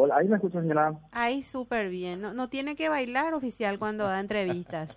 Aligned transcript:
Hola, 0.00 0.18
ahí 0.18 0.28
me 0.28 0.36
escucha, 0.36 0.60
señora. 0.60 0.96
Ahí 1.10 1.42
súper 1.42 1.88
bien. 1.88 2.20
No, 2.20 2.32
no 2.32 2.48
tiene 2.48 2.76
que 2.76 2.88
bailar 2.88 3.34
oficial 3.34 3.80
cuando 3.80 4.04
da 4.04 4.20
entrevistas. 4.20 4.96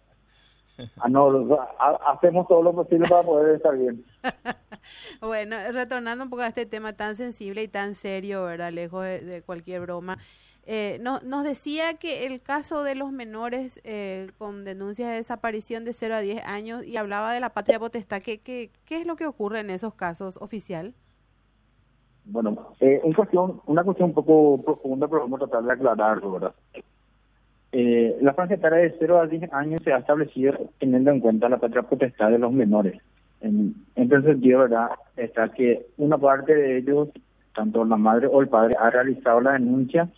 Ah, 0.97 1.09
no, 1.09 1.59
hacemos 2.07 2.47
todo 2.47 2.61
lo 2.61 2.75
posible 2.75 3.09
para 3.09 3.23
poder 3.23 3.55
estar 3.55 3.75
bien. 3.75 4.05
bueno, 5.21 5.55
retornando 5.71 6.23
un 6.23 6.29
poco 6.29 6.43
a 6.43 6.47
este 6.47 6.67
tema 6.67 6.93
tan 6.93 7.15
sensible 7.15 7.63
y 7.63 7.67
tan 7.67 7.95
serio, 7.95 8.45
¿verdad? 8.45 8.71
Lejos 8.71 9.03
de, 9.03 9.41
cualquier 9.43 9.81
broma. 9.81 10.19
Eh, 10.67 10.99
no, 11.01 11.19
nos 11.21 11.45
decía 11.45 11.95
que 11.95 12.27
el 12.27 12.39
caso 12.39 12.83
de 12.83 12.93
los 12.93 13.11
menores 13.11 13.81
eh, 13.83 14.29
con 14.37 14.65
denuncias 14.65 15.09
de 15.09 15.15
desaparición 15.15 15.83
de 15.83 15.93
0 15.93 16.13
a 16.13 16.19
10 16.19 16.45
años 16.45 16.85
y 16.85 16.97
hablaba 16.97 17.33
de 17.33 17.39
la 17.39 17.49
patria 17.49 17.79
potestad. 17.79 18.21
¿Qué, 18.21 18.39
qué, 18.39 18.69
qué 18.85 19.01
es 19.01 19.07
lo 19.07 19.15
que 19.15 19.25
ocurre 19.25 19.61
en 19.61 19.71
esos 19.71 19.95
casos 19.95 20.37
oficial? 20.37 20.93
Bueno, 22.25 22.73
eh, 22.79 23.01
cuestión, 23.15 23.61
una 23.65 23.83
cuestión 23.83 24.09
un 24.09 24.15
poco 24.15 24.61
profunda, 24.63 25.07
pero 25.07 25.21
vamos 25.21 25.41
a 25.41 25.47
tratar 25.47 25.63
de 25.63 25.73
aclararlo, 25.73 26.31
¿verdad? 26.31 26.53
Eh, 27.73 28.17
la 28.21 28.33
franja 28.33 28.55
etaria 28.55 28.79
de 28.79 28.95
0 28.99 29.19
a 29.19 29.27
10 29.27 29.51
años 29.53 29.81
se 29.83 29.93
ha 29.93 29.97
establecido 29.97 30.53
teniendo 30.77 31.11
en 31.11 31.21
cuenta 31.21 31.49
la 31.49 31.57
patria 31.57 31.83
potestad 31.83 32.29
de 32.29 32.39
los 32.39 32.51
menores. 32.51 33.01
En, 33.39 33.73
en 33.95 34.13
ese 34.13 34.33
¿verdad? 34.55 34.89
Está 35.15 35.49
que 35.49 35.87
una 35.97 36.17
parte 36.17 36.53
de 36.53 36.77
ellos, 36.77 37.09
tanto 37.55 37.83
la 37.85 37.97
madre 37.97 38.27
o 38.27 38.41
el 38.41 38.49
padre, 38.49 38.75
ha 38.79 38.89
realizado 38.89 39.41
la 39.41 39.53
denuncia 39.53 40.09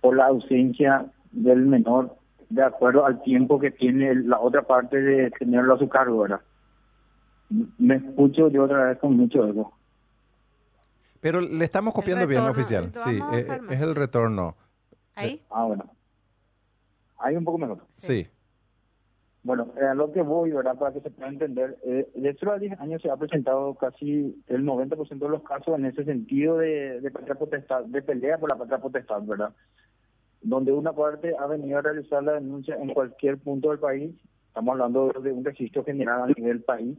por 0.00 0.16
la 0.16 0.26
ausencia 0.26 1.06
del 1.32 1.60
menor 1.66 2.16
de 2.48 2.62
acuerdo 2.62 3.04
al 3.04 3.22
tiempo 3.22 3.58
que 3.58 3.70
tiene 3.70 4.14
la 4.14 4.38
otra 4.38 4.62
parte 4.62 5.00
de 5.00 5.30
tenerlo 5.30 5.74
a 5.74 5.78
su 5.78 5.88
cargo, 5.88 6.22
¿verdad? 6.22 6.40
Me 7.78 7.96
escucho 7.96 8.48
yo 8.48 8.64
otra 8.64 8.88
vez 8.88 8.98
con 8.98 9.16
mucho 9.16 9.46
ego. 9.46 9.72
Pero 11.20 11.40
le 11.40 11.64
estamos 11.64 11.94
copiando 11.94 12.26
bien, 12.26 12.42
oficial. 12.42 12.92
Sí, 13.04 13.20
es, 13.32 13.46
es, 13.70 13.80
el 13.80 13.94
retorno. 13.94 14.56
¿Ahí? 15.14 15.42
Ah, 15.50 15.64
bueno. 15.64 15.90
Ahí 17.18 17.36
un 17.36 17.44
poco 17.44 17.58
mejor. 17.58 17.86
Sí. 17.94 18.28
Bueno, 19.46 19.72
a 19.80 19.94
lo 19.94 20.10
que 20.10 20.22
voy, 20.22 20.50
¿verdad? 20.50 20.76
Para 20.76 20.92
que 20.92 21.00
se 21.00 21.10
pueda 21.10 21.28
entender, 21.28 21.78
eh, 21.84 22.10
de 22.16 22.36
0 22.38 22.52
a 22.52 22.58
10 22.58 22.80
años 22.80 23.00
se 23.00 23.10
ha 23.10 23.16
presentado 23.16 23.74
casi 23.74 24.42
el 24.48 24.64
90% 24.64 25.18
de 25.18 25.28
los 25.28 25.42
casos 25.44 25.78
en 25.78 25.84
ese 25.84 26.04
sentido 26.04 26.58
de, 26.58 27.00
de 27.00 27.10
patria 27.12 27.36
potestad, 27.36 27.84
de 27.84 28.02
pelea 28.02 28.38
por 28.38 28.50
la 28.50 28.58
patria 28.58 28.78
potestad, 28.78 29.22
¿verdad? 29.22 29.52
Donde 30.42 30.72
una 30.72 30.92
parte 30.92 31.32
ha 31.38 31.46
venido 31.46 31.78
a 31.78 31.82
realizar 31.82 32.24
la 32.24 32.32
denuncia 32.32 32.74
en 32.74 32.92
cualquier 32.92 33.38
punto 33.38 33.70
del 33.70 33.78
país, 33.78 34.12
estamos 34.48 34.72
hablando 34.72 35.12
de 35.22 35.30
un 35.30 35.44
registro 35.44 35.84
general 35.84 36.22
a 36.22 36.26
nivel 36.26 36.62
país, 36.62 36.98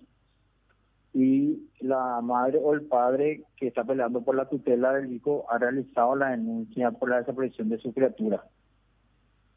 y 1.18 1.68
la 1.80 2.22
madre 2.22 2.60
o 2.62 2.76
el 2.76 2.84
padre 2.84 3.42
que 3.56 3.66
está 3.66 3.84
peleando 3.84 4.22
por 4.22 4.36
la 4.36 4.48
tutela 4.48 4.94
del 4.94 5.12
hijo 5.12 5.46
ha 5.50 5.58
realizado 5.58 6.16
la 6.16 6.30
denuncia 6.30 6.92
por 6.92 7.10
la 7.10 7.18
desaparición 7.18 7.70
de 7.70 7.80
su 7.80 7.92
criatura. 7.92 8.46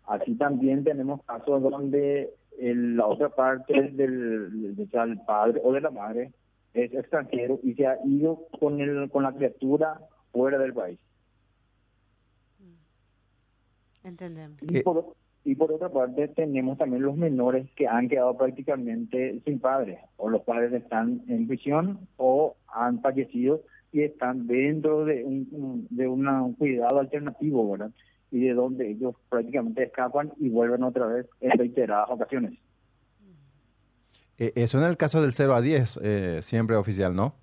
Así 0.06 0.36
también 0.36 0.84
tenemos 0.84 1.22
casos 1.25 1.62
donde 1.62 2.33
la 2.58 3.06
otra 3.06 3.28
parte 3.28 3.75
del, 3.92 4.81
padre 5.27 5.61
o 5.62 5.75
de 5.75 5.83
la 5.83 5.91
madre 5.91 6.33
es 6.72 6.94
extranjero 6.94 7.61
y 7.62 7.75
se 7.75 7.86
ha 7.86 7.98
ido 8.06 8.47
con, 8.58 8.81
el, 8.81 9.11
con 9.11 9.25
la 9.25 9.34
criatura 9.34 10.00
fuera 10.33 10.56
del 10.56 10.72
país. 10.72 10.98
Entendemos. 14.03 14.56
Y 14.62 14.81
por, 14.81 15.14
y 15.44 15.55
por 15.55 15.72
otra 15.72 15.88
parte 15.88 16.28
tenemos 16.28 16.78
también 16.78 17.02
los 17.02 17.16
menores 17.16 17.69
que 17.77 17.86
han 17.86 18.08
quedado 18.08 18.36
prácticamente 18.36 19.41
sin 19.44 19.58
padres, 19.58 19.98
o 20.16 20.28
los 20.28 20.42
padres 20.42 20.72
están 20.72 21.22
en 21.28 21.47
prisión 21.47 22.00
o 22.16 22.56
han 22.69 23.00
fallecido 23.00 23.62
y 23.92 24.02
están 24.02 24.47
dentro 24.47 25.05
de 25.05 25.24
un, 25.24 25.86
de 25.91 26.06
un 26.06 26.55
cuidado 26.55 27.00
alternativo, 27.00 27.70
¿verdad? 27.72 27.91
y 28.30 28.41
de 28.41 28.55
donde 28.55 28.91
ellos 28.91 29.14
prácticamente 29.28 29.82
escapan 29.82 30.32
y 30.38 30.48
vuelven 30.48 30.84
otra 30.84 31.06
vez 31.06 31.27
en 31.41 31.50
reiteradas 31.52 32.10
ocasiones. 32.10 32.58
Eh, 34.38 34.52
eso 34.54 34.78
en 34.78 34.84
el 34.84 34.97
caso 34.97 35.20
del 35.20 35.32
0 35.34 35.54
a 35.54 35.60
10, 35.60 36.00
eh, 36.03 36.38
siempre 36.42 36.76
oficial, 36.76 37.15
¿no? 37.15 37.34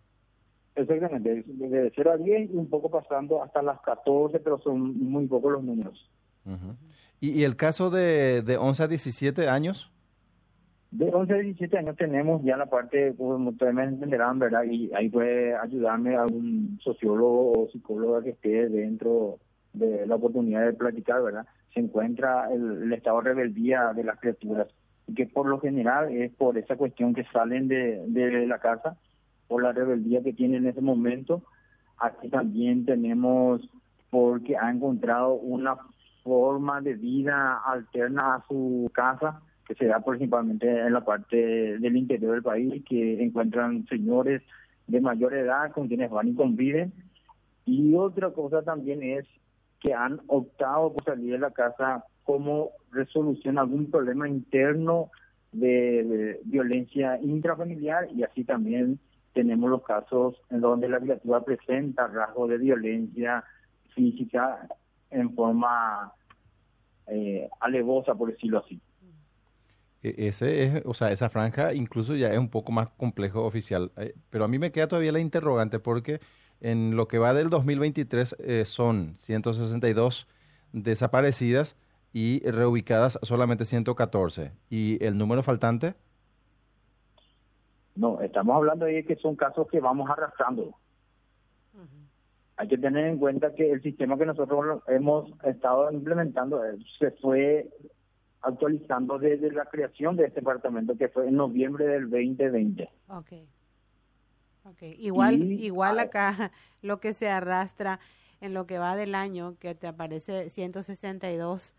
Exactamente, 0.76 1.44
de 1.46 1.92
0 1.96 2.12
a 2.12 2.18
10 2.18 2.52
y 2.52 2.56
un 2.56 2.70
poco 2.70 2.90
pasando 2.90 3.44
hasta 3.44 3.62
las 3.62 3.82
14, 3.82 4.40
pero 4.40 4.60
son 4.60 4.98
muy 4.98 5.26
pocos 5.28 5.52
los 5.52 5.64
números. 5.64 6.10
¿Y, 7.20 7.44
el 7.44 7.56
caso 7.56 7.90
de, 7.90 8.42
de 8.44 8.58
11 8.58 8.84
a 8.84 8.88
17 8.88 9.50
años? 9.50 9.92
De 10.92 11.14
11 11.14 11.34
a 11.34 11.38
17 11.38 11.78
años 11.78 11.98
tenemos 11.98 12.44
ya 12.44 12.56
la 12.56 12.68
parte, 12.68 13.14
como 13.18 13.50
ustedes 13.50 13.74
me 13.74 13.84
entenderán, 13.84 14.40
¿verdad? 14.40 14.64
Y 14.64 14.94
ahí 14.94 15.10
puede 15.10 15.56
ayudarme 15.56 16.16
algún 16.16 16.80
sociólogo 16.82 17.54
o 17.54 17.70
psicólogo 17.70 18.22
que 18.22 18.30
esté 18.30 18.70
dentro 18.70 19.40
de 19.74 20.08
la 20.08 20.16
oportunidad 20.16 20.66
de 20.66 20.74
platicar, 20.74 21.22
¿verdad? 21.22 21.46
Se 21.74 21.82
encuentra 21.82 22.54
el, 22.54 22.92
estado 22.94 23.22
de 23.22 23.34
rebeldía 23.34 23.94
de 23.94 24.04
las 24.04 24.20
criaturas, 24.20 24.68
que 25.14 25.26
por 25.26 25.48
lo 25.48 25.60
general 25.60 26.12
es 26.12 26.32
por 26.34 26.58
esa 26.58 26.78
cuestión 26.78 27.14
que 27.14 27.26
salen 27.26 27.68
de, 27.68 28.06
de 28.08 28.48
la 28.48 28.60
casa, 28.60 28.96
por 29.48 29.64
la 29.64 29.74
rebeldía 29.74 30.24
que 30.24 30.34
tienen 30.34 30.64
en 30.64 30.70
ese 30.70 30.82
momento. 30.82 31.44
Aquí 31.98 32.30
también 32.30 32.86
tenemos 32.86 33.62
porque 34.10 34.56
ha 34.56 34.72
encontrado 34.72 35.34
una 35.34 35.76
forma 36.28 36.82
de 36.82 36.96
vida 36.96 37.62
alterna 37.66 38.36
a 38.36 38.44
su 38.50 38.92
casa, 38.94 39.42
que 39.66 39.76
se 39.76 39.86
da 39.86 40.02
principalmente 40.02 40.68
en 40.68 40.92
la 40.92 41.06
parte 41.06 41.38
del 41.38 41.96
interior 41.96 42.34
del 42.34 42.44
país, 42.44 42.84
que 42.86 43.24
encuentran 43.24 43.88
señores 43.88 44.42
de 44.88 45.00
mayor 45.00 45.34
edad 45.34 45.72
con 45.72 45.88
quienes 45.88 46.12
van 46.12 46.28
y 46.28 46.36
conviven. 46.36 46.92
Y 47.66 47.96
otra 47.96 48.32
cosa 48.32 48.62
también 48.62 49.02
es 49.04 49.26
que 49.80 49.94
han 49.94 50.20
optado 50.28 50.92
por 50.94 51.06
salir 51.06 51.32
de 51.32 51.40
la 51.40 51.52
casa 51.52 52.04
como 52.24 52.72
resolución 52.92 53.58
a 53.58 53.62
algún 53.62 53.90
problema 53.90 54.28
interno 54.28 55.10
de, 55.54 56.42
violencia 56.44 57.20
intrafamiliar 57.22 58.10
y 58.14 58.24
así 58.24 58.44
también 58.44 59.00
tenemos 59.34 59.70
los 59.70 59.84
casos 59.84 60.36
en 60.50 60.60
donde 60.60 60.90
la 60.90 61.00
criatura 61.00 61.40
presenta 61.42 62.08
rasgos 62.08 62.50
de 62.50 62.58
violencia 62.58 63.46
física 63.96 64.68
en 65.10 65.34
forma 65.36 66.14
eh, 67.08 67.50
alevosa, 67.60 68.16
por 68.16 68.32
decirlo 68.32 68.60
así. 68.60 68.82
E, 70.04 70.28
ese 70.28 70.64
es, 70.64 70.86
o 70.86 70.94
sea, 70.94 71.12
esa 71.12 71.30
franja 71.30 71.74
incluso 71.74 72.16
ya 72.16 72.32
es 72.32 72.38
un 72.38 72.50
poco 72.50 72.72
más 72.72 72.90
complejo 72.90 73.44
oficial, 73.46 73.92
eh, 73.98 74.14
pero 74.30 74.46
a 74.46 74.48
mí 74.48 74.60
me 74.60 74.72
queda 74.72 74.88
todavía 74.88 75.12
la 75.12 75.20
interrogante 75.20 75.80
porque 75.80 76.20
en 76.60 76.96
lo 76.96 77.08
que 77.08 77.20
va 77.20 77.34
del 77.34 77.50
2023 77.50 78.36
eh, 78.40 78.66
son 78.66 79.16
162 79.16 80.28
desaparecidas 80.74 81.78
y 82.14 82.40
reubicadas 82.50 83.20
solamente 83.22 83.66
114. 83.66 84.52
¿Y 84.70 85.04
el 85.04 85.18
número 85.18 85.44
faltante? 85.44 85.94
No, 87.96 88.22
estamos 88.22 88.56
hablando 88.56 88.86
de 88.86 89.04
que 89.06 89.16
son 89.18 89.36
casos 89.36 89.68
que 89.70 89.80
vamos 89.80 90.10
arrastrando. 90.10 90.76
Hay 92.58 92.68
que 92.68 92.78
tener 92.78 93.06
en 93.06 93.20
cuenta 93.20 93.54
que 93.54 93.72
el 93.72 93.82
sistema 93.82 94.18
que 94.18 94.26
nosotros 94.26 94.82
hemos 94.88 95.32
estado 95.44 95.92
implementando 95.92 96.66
eh, 96.66 96.78
se 97.00 97.12
fue 97.12 97.70
actualizando 98.42 99.20
desde 99.20 99.52
la 99.52 99.66
creación 99.66 100.16
de 100.16 100.26
este 100.26 100.40
departamento, 100.40 100.98
que 100.98 101.10
fue 101.10 101.28
en 101.28 101.36
noviembre 101.36 101.86
del 101.86 102.10
2020. 102.10 102.90
Okay. 103.08 103.48
Igual, 105.00 105.42
igual 105.44 106.00
acá 106.00 106.52
lo 106.82 107.00
que 107.00 107.14
se 107.14 107.30
arrastra 107.30 108.00
en 108.42 108.54
lo 108.54 108.68
que 108.68 108.80
va 108.80 108.96
del 108.96 109.16
año, 109.16 109.56
que 109.60 109.76
te 109.76 109.88
aparece 109.88 110.50
162 110.50 111.76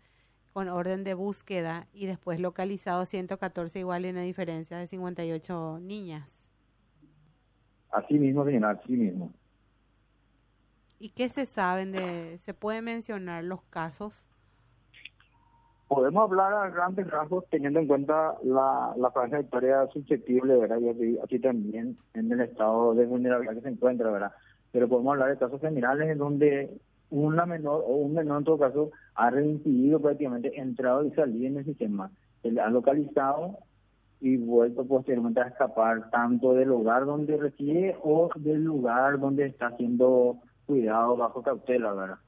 con 0.53 0.67
orden 0.69 1.03
de 1.03 1.13
búsqueda 1.13 1.87
y 1.93 2.05
después 2.05 2.39
localizado 2.39 3.05
114 3.05 3.79
igual 3.79 4.05
y 4.05 4.09
una 4.09 4.21
diferencia 4.21 4.77
de 4.77 4.87
58 4.87 5.79
niñas. 5.81 6.51
Así 7.91 8.17
mismo, 8.19 8.45
señora, 8.45 8.71
así 8.71 8.93
mismo. 8.93 9.31
¿Y 10.99 11.09
qué 11.09 11.29
se 11.29 11.45
saben 11.45 11.91
de, 11.91 12.37
se 12.39 12.53
puede 12.53 12.81
mencionar 12.81 13.43
los 13.43 13.61
casos? 13.63 14.27
podemos 15.89 16.23
hablar 16.23 16.53
a 16.53 16.69
grandes 16.69 17.09
rasgos 17.09 17.45
teniendo 17.49 17.79
en 17.79 17.87
cuenta 17.87 18.35
la, 18.43 18.93
la 18.95 19.09
franja 19.09 19.41
tarea 19.43 19.87
susceptible, 19.87 20.55
¿verdad? 20.55 20.77
Y 20.79 21.17
así, 21.17 21.39
también 21.39 21.97
en 22.13 22.31
el 22.31 22.41
estado 22.41 22.93
de 22.93 23.07
vulnerabilidad 23.07 23.55
que 23.55 23.61
se 23.61 23.69
encuentra, 23.69 24.11
¿verdad? 24.11 24.31
Pero 24.71 24.87
podemos 24.87 25.13
hablar 25.13 25.31
de 25.31 25.37
casos 25.37 25.59
generales 25.59 26.07
en 26.07 26.19
donde 26.19 26.69
una 27.09 27.47
menor 27.47 27.83
o 27.87 27.95
un 27.95 28.13
menor 28.13 28.37
en 28.37 28.43
todo 28.43 28.59
caso 28.59 28.91
ha 29.15 29.31
reincidido 29.31 29.99
prácticamente, 29.99 30.61
entrado 30.61 31.03
y 31.05 31.11
salido 31.11 31.47
en 31.47 31.57
el 31.57 31.65
sistema. 31.65 32.11
Le 32.43 32.61
ha 32.61 32.69
localizado 32.69 33.57
y 34.21 34.37
vuelto 34.37 34.85
posteriormente 34.85 35.41
a 35.41 35.47
escapar 35.47 36.11
tanto 36.11 36.53
del 36.53 36.69
lugar 36.69 37.05
donde 37.05 37.35
reside 37.35 37.97
o 38.03 38.29
del 38.35 38.63
lugar 38.63 39.19
donde 39.19 39.47
está 39.47 39.75
siendo 39.75 40.37
cuidado 40.69 41.17
bajo 41.17 41.41
cautela, 41.41 41.91
¿verdad? 41.93 42.19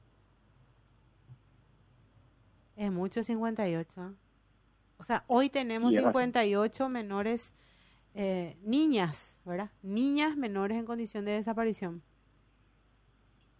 Es 2.74 2.90
mucho 2.90 3.22
58. 3.22 4.14
O 4.98 5.04
sea, 5.04 5.22
hoy 5.28 5.48
tenemos 5.48 5.94
58 5.94 6.88
menores, 6.88 7.54
eh, 8.14 8.56
niñas, 8.64 9.40
¿verdad? 9.44 9.70
Niñas 9.82 10.36
menores 10.36 10.76
en 10.76 10.84
condición 10.84 11.24
de 11.24 11.32
desaparición. 11.32 12.02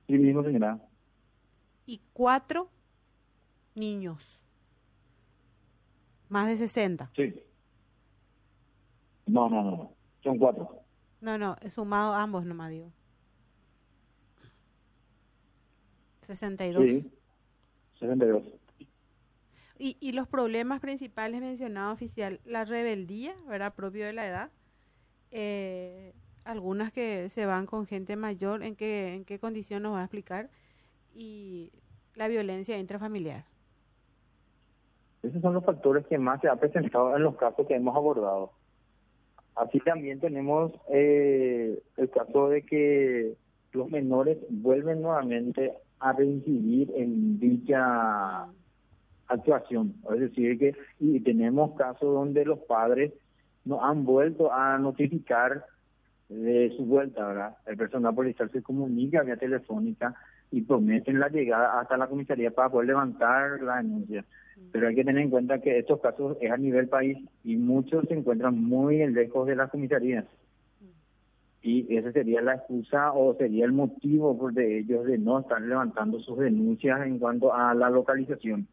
Sí, 0.09 0.19
mismo, 0.19 0.43
señora. 0.43 0.81
y 1.87 2.01
cuatro 2.13 2.69
niños. 3.77 4.43
Más 6.29 6.49
de 6.49 6.57
60. 6.57 7.11
Sí. 7.15 7.35
No, 9.27 9.49
no, 9.49 9.63
no. 9.63 9.93
Son 10.25 10.39
cuatro. 10.39 10.81
No, 11.21 11.39
no, 11.39 11.57
sumado 11.71 12.15
ambos 12.15 12.45
nomás 12.45 12.71
digo. 12.71 12.91
62. 16.35 16.85
Sí. 16.85 17.13
62. 18.01 18.43
Y, 19.79 19.97
y 20.01 20.13
los 20.13 20.29
problemas 20.29 20.81
principales 20.81 21.41
mencionados 21.41 21.95
oficial, 21.95 22.41
la 22.45 22.65
rebeldía, 22.65 23.35
¿verdad? 23.49 23.75
Propio 23.75 24.07
de 24.07 24.13
la 24.13 24.27
edad. 24.27 24.51
Eh, 25.31 26.13
algunas 26.45 26.93
que 26.93 27.29
se 27.31 27.47
van 27.47 27.67
con 27.67 27.87
gente 27.87 28.17
mayor, 28.17 28.63
¿en 28.63 28.77
qué, 28.77 29.15
en 29.15 29.25
qué 29.25 29.39
condición 29.39 29.83
nos 29.83 29.95
va 29.95 30.01
a 30.01 30.05
explicar? 30.05 30.51
Y 31.15 31.73
la 32.15 32.29
violencia 32.29 32.79
intrafamiliar. 32.79 33.45
Esos 35.23 35.41
son 35.41 35.55
los 35.55 35.65
factores 35.65 36.07
que 36.07 36.19
más 36.19 36.41
se 36.41 36.49
ha 36.49 36.57
presentado 36.57 37.17
en 37.17 37.23
los 37.23 37.37
casos 37.37 37.67
que 37.67 37.75
hemos 37.75 37.97
abordado. 37.97 38.53
Así 39.55 39.79
también 39.81 40.19
tenemos 40.19 40.73
eh, 40.89 41.81
el 41.97 42.11
caso 42.11 42.49
de 42.49 42.63
que 42.63 43.37
los 43.73 43.89
menores 43.91 44.39
vuelven 44.49 45.03
nuevamente 45.03 45.73
a 46.03 46.13
reincidir 46.13 46.91
en 46.97 47.39
dicha 47.39 48.47
actuación. 49.29 49.95
Es 50.13 50.21
decir, 50.21 50.59
que 50.59 50.75
y 51.01 51.21
tenemos 51.21 51.77
casos 51.77 52.13
donde 52.13 52.45
los 52.45 52.59
padres 52.61 53.13
no 53.65 53.85
han 53.85 54.05
vuelto 54.05 54.53
a 54.53 54.79
notificar 54.79 55.65
de 56.29 56.73
su 56.77 56.85
vuelta, 56.85 57.27
¿verdad? 57.27 57.57
El 57.67 57.77
personal 57.77 58.15
policial 58.15 58.51
se 58.51 58.63
comunica 58.63 59.23
vía 59.23 59.37
telefónica 59.37 60.15
y 60.51 60.63
prometen 60.63 61.21
la 61.21 61.29
llegada 61.29 61.81
hasta 61.81 61.97
la 61.97 62.09
comisaría 62.09 62.51
para 62.51 62.69
poder 62.69 62.89
levantar 62.89 63.61
la 63.63 63.77
denuncia. 63.77 64.25
Pero 64.71 64.89
hay 64.89 64.95
que 64.95 65.05
tener 65.05 65.23
en 65.23 65.31
cuenta 65.31 65.61
que 65.61 65.79
estos 65.79 66.01
casos 66.01 66.37
es 66.41 66.51
a 66.51 66.57
nivel 66.57 66.89
país 66.89 67.19
y 67.45 67.57
muchos 67.57 68.07
se 68.09 68.15
encuentran 68.15 68.63
muy 68.63 69.07
lejos 69.09 69.47
de 69.47 69.57
las 69.57 69.71
comisarías. 69.71 70.25
Y 71.63 71.97
esa 71.97 72.11
sería 72.11 72.43
la 72.43 72.55
excusa 72.55 73.13
o 73.13 73.35
sería 73.37 73.65
el 73.65 73.73
motivo 73.73 74.51
de 74.51 74.81
ellos 74.81 75.07
de 75.07 75.17
no 75.17 75.41
estar 75.41 75.63
levantando 75.63 76.19
sus 76.21 76.39
denuncias 76.39 77.07
en 77.07 77.19
cuanto 77.19 77.55
a 77.55 77.73
la 77.75 77.89
localización. 77.89 78.67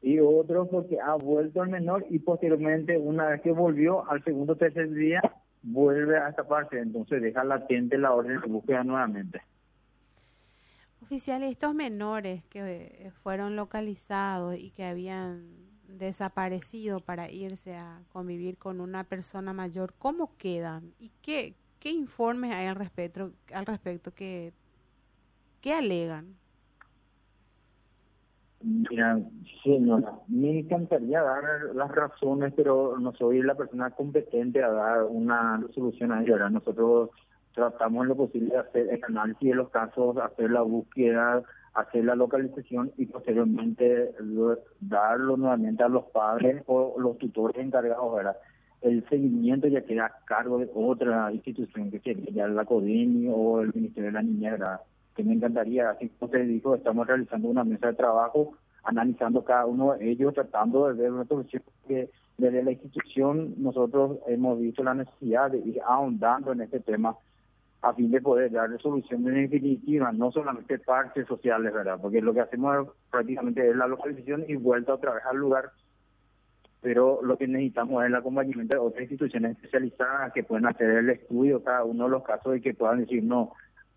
Y 0.00 0.18
otro 0.20 0.68
porque 0.68 1.00
ha 1.00 1.14
vuelto 1.14 1.62
el 1.62 1.70
menor 1.70 2.06
y 2.10 2.20
posteriormente, 2.20 2.96
una 2.96 3.26
vez 3.26 3.40
que 3.40 3.52
volvió 3.52 4.08
al 4.10 4.22
segundo 4.24 4.52
o 4.52 4.56
tercer 4.56 4.92
día, 4.92 5.20
vuelve 5.62 6.18
a 6.18 6.28
escaparse. 6.28 6.78
Entonces 6.78 7.22
deja 7.22 7.42
latente 7.44 7.98
la 7.98 8.12
orden 8.12 8.40
de 8.40 8.46
búsqueda 8.46 8.84
nuevamente. 8.84 9.42
Oficial, 11.02 11.42
estos 11.42 11.74
menores 11.74 12.44
que 12.44 12.60
eh, 12.60 13.10
fueron 13.22 13.56
localizados 13.56 14.56
y 14.56 14.70
que 14.70 14.84
habían 14.84 15.62
desaparecido 15.88 17.00
para 17.00 17.30
irse 17.30 17.74
a 17.74 18.00
convivir 18.12 18.56
con 18.56 18.80
una 18.80 19.04
persona 19.04 19.52
mayor, 19.52 19.94
¿cómo 19.98 20.36
quedan? 20.38 20.94
¿Y 20.98 21.10
qué, 21.20 21.54
qué 21.82 21.90
informes 21.90 22.54
hay 22.54 22.68
al 22.68 22.76
respecto, 22.76 23.32
al 23.52 23.66
respecto 23.66 24.14
que, 24.14 24.52
qué 25.60 25.74
alegan? 25.74 26.36
Mira, 28.62 29.18
señora, 29.64 30.12
me 30.28 30.60
encantaría 30.60 31.20
dar 31.20 31.42
las 31.74 31.90
razones, 31.90 32.52
pero 32.54 32.96
no 33.00 33.12
soy 33.14 33.42
la 33.42 33.56
persona 33.56 33.90
competente 33.90 34.62
a 34.62 34.70
dar 34.70 35.02
una 35.06 35.60
solución 35.74 36.12
a 36.12 36.22
ello. 36.22 36.48
Nosotros 36.50 37.10
tratamos 37.52 38.06
lo 38.06 38.16
posible 38.16 38.50
de 38.50 38.58
hacer 38.58 38.88
el 38.88 39.02
análisis 39.02 39.48
de 39.48 39.56
los 39.56 39.70
casos, 39.70 40.16
hacer 40.18 40.52
la 40.52 40.62
búsqueda, 40.62 41.42
hacer 41.74 42.04
la 42.04 42.14
localización 42.14 42.92
y 42.96 43.06
posteriormente 43.06 44.14
darlo 44.78 45.36
nuevamente 45.36 45.82
a 45.82 45.88
los 45.88 46.04
padres 46.12 46.62
o 46.66 46.94
los 47.00 47.18
tutores 47.18 47.56
encargados, 47.56 48.14
¿verdad? 48.14 48.36
El 48.82 49.08
seguimiento 49.08 49.68
ya 49.68 49.82
queda 49.82 50.06
a 50.06 50.24
cargo 50.24 50.58
de 50.58 50.68
otra 50.74 51.32
institución 51.32 51.90
que 51.90 52.00
sería 52.00 52.48
la 52.48 52.64
CODENI 52.64 53.28
o 53.32 53.60
el 53.60 53.72
Ministerio 53.74 54.08
de 54.10 54.12
la 54.12 54.22
Niñez. 54.22 54.60
Que 55.14 55.22
me 55.22 55.34
encantaría, 55.34 55.90
así 55.90 56.08
como 56.08 56.26
usted 56.26 56.46
dijo, 56.46 56.74
estamos 56.74 57.06
realizando 57.06 57.48
una 57.48 57.64
mesa 57.64 57.88
de 57.88 57.94
trabajo, 57.94 58.54
analizando 58.82 59.44
cada 59.44 59.66
uno 59.66 59.94
de 59.94 60.10
ellos, 60.10 60.34
tratando 60.34 60.88
de 60.88 60.94
ver 60.94 61.12
una 61.12 61.24
solución 61.26 61.62
que 61.86 62.10
desde 62.38 62.62
la 62.62 62.72
institución 62.72 63.54
nosotros 63.58 64.18
hemos 64.26 64.58
visto 64.58 64.82
la 64.82 64.94
necesidad 64.94 65.50
de 65.50 65.58
ir 65.58 65.80
ahondando 65.86 66.52
en 66.52 66.62
este 66.62 66.80
tema 66.80 67.16
a 67.82 67.92
fin 67.94 68.10
de 68.10 68.20
poder 68.20 68.52
dar 68.52 68.70
soluciones 68.80 69.34
definitivas, 69.34 70.14
no 70.14 70.30
solamente 70.30 70.78
partes 70.78 71.26
sociales, 71.26 71.72
¿verdad? 71.74 71.98
Porque 72.00 72.20
lo 72.20 72.32
que 72.32 72.40
hacemos 72.40 72.88
prácticamente 73.10 73.68
es 73.68 73.76
la 73.76 73.88
localización 73.88 74.44
y 74.48 74.54
vuelta 74.54 74.94
otra 74.94 75.14
vez 75.14 75.24
al 75.28 75.36
lugar, 75.36 75.72
pero 76.82 77.20
lo 77.22 77.38
que 77.38 77.46
necesitamos 77.46 78.02
es 78.02 78.08
el 78.08 78.16
acompañamiento 78.16 78.76
de 78.76 78.82
otras 78.82 79.02
instituciones 79.02 79.52
especializadas 79.52 80.32
que 80.32 80.42
puedan 80.42 80.66
hacer 80.66 80.90
el 80.90 81.10
estudio 81.10 81.62
cada 81.62 81.84
uno 81.84 82.04
de 82.04 82.10
los 82.10 82.24
casos 82.24 82.56
y 82.56 82.60
que 82.60 82.74
puedan 82.74 83.00
decir, 83.00 83.22
no, 83.22 83.52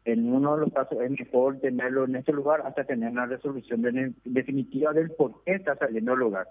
en 0.05 0.31
uno 0.31 0.55
de 0.55 0.61
los 0.61 0.73
casos 0.73 0.99
es 1.01 1.09
mejor 1.09 1.59
tenerlo 1.59 2.05
en 2.05 2.15
este 2.15 2.31
lugar 2.31 2.61
hasta 2.63 2.83
tener 2.83 3.11
una 3.11 3.25
resolución 3.25 3.81
definitiva 4.23 4.93
del 4.93 5.11
por 5.11 5.43
qué 5.43 5.55
está 5.55 5.75
saliendo 5.75 6.13
el 6.13 6.19
lugar. 6.19 6.47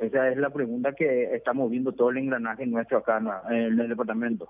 Esa 0.00 0.28
es 0.28 0.36
la 0.36 0.50
pregunta 0.50 0.92
que 0.92 1.34
estamos 1.34 1.70
viendo 1.70 1.92
todo 1.92 2.10
el 2.10 2.18
engranaje 2.18 2.66
nuestro 2.66 2.98
acá 2.98 3.22
en 3.48 3.78
el 3.78 3.88
departamento. 3.88 4.48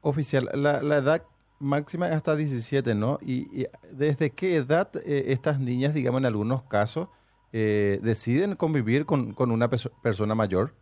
Oficial, 0.00 0.48
la, 0.54 0.82
la 0.82 0.96
edad 0.96 1.22
máxima 1.58 2.08
es 2.08 2.14
hasta 2.14 2.36
17, 2.36 2.94
¿no? 2.94 3.18
¿Y, 3.20 3.66
desde 3.90 4.30
qué 4.30 4.56
edad 4.56 4.88
eh, 5.04 5.26
estas 5.28 5.60
niñas, 5.60 5.94
digamos, 5.94 6.20
en 6.20 6.26
algunos 6.26 6.62
casos, 6.64 7.08
eh, 7.56 8.00
deciden 8.02 8.56
convivir 8.56 9.06
con, 9.06 9.32
con 9.32 9.52
una 9.52 9.70
persona 9.70 10.34
mayor? 10.34 10.74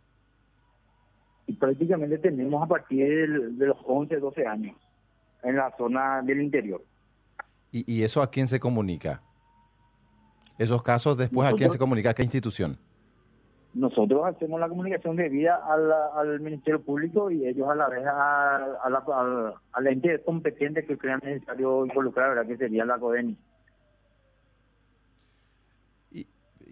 Y 1.45 1.53
prácticamente 1.53 2.17
tenemos 2.17 2.63
a 2.63 2.65
partir 2.65 3.51
de 3.51 3.67
los 3.67 3.77
11, 3.85 4.17
12 4.17 4.47
años, 4.47 4.75
en 5.43 5.55
la 5.55 5.71
zona 5.77 6.23
del 6.23 6.41
interior. 6.41 6.83
¿Y, 7.71 7.91
y 7.93 8.01
eso 8.01 8.23
a 8.23 8.31
quién 8.31 8.47
se 8.47 8.59
comunica? 8.59 9.21
Esos 10.57 10.81
casos 10.81 11.15
después 11.15 11.47
a 11.47 11.53
quién 11.53 11.69
se 11.69 11.77
comunica, 11.77 12.09
a 12.09 12.13
qué 12.15 12.23
institución? 12.23 12.79
nosotros 13.73 14.25
hacemos 14.25 14.59
la 14.59 14.69
comunicación 14.69 15.15
debida 15.15 15.59
al, 15.67 15.91
al 15.91 16.39
Ministerio 16.39 16.81
Público 16.81 17.31
y 17.31 17.47
ellos 17.47 17.67
a 17.67 17.75
la 17.75 17.89
vez 17.89 18.05
a, 18.05 18.55
a 18.83 18.89
la, 18.89 19.03
a, 19.73 19.81
la 19.81 19.89
entidad 19.89 20.21
competente 20.23 20.85
que 20.85 20.97
crean 20.97 21.19
necesario 21.23 21.85
involucrar, 21.85 22.29
¿verdad? 22.29 22.45
que 22.45 22.57
sería 22.57 22.85
la 22.85 22.99
CODENI. 22.99 23.35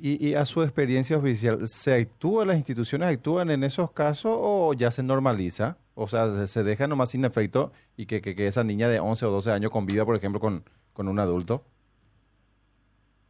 Y, 0.03 0.29
y, 0.29 0.33
a 0.33 0.45
su 0.45 0.63
experiencia 0.63 1.15
oficial, 1.15 1.59
¿se 1.67 1.93
actúa, 1.93 2.43
las 2.43 2.57
instituciones 2.57 3.07
actúan 3.07 3.51
en 3.51 3.63
esos 3.63 3.91
casos 3.91 4.35
o 4.35 4.73
ya 4.73 4.89
se 4.89 5.03
normaliza? 5.03 5.77
O 5.93 6.07
sea, 6.07 6.47
¿se 6.47 6.63
deja 6.63 6.87
nomás 6.87 7.11
sin 7.11 7.23
efecto 7.23 7.71
y 7.95 8.07
que, 8.07 8.19
que, 8.19 8.47
esa 8.47 8.63
niña 8.63 8.89
de 8.89 8.99
11 8.99 9.27
o 9.27 9.29
12 9.29 9.51
años 9.51 9.69
conviva, 9.69 10.03
por 10.03 10.15
ejemplo, 10.15 10.39
con, 10.39 10.63
con 10.93 11.07
un 11.07 11.19
adulto? 11.19 11.63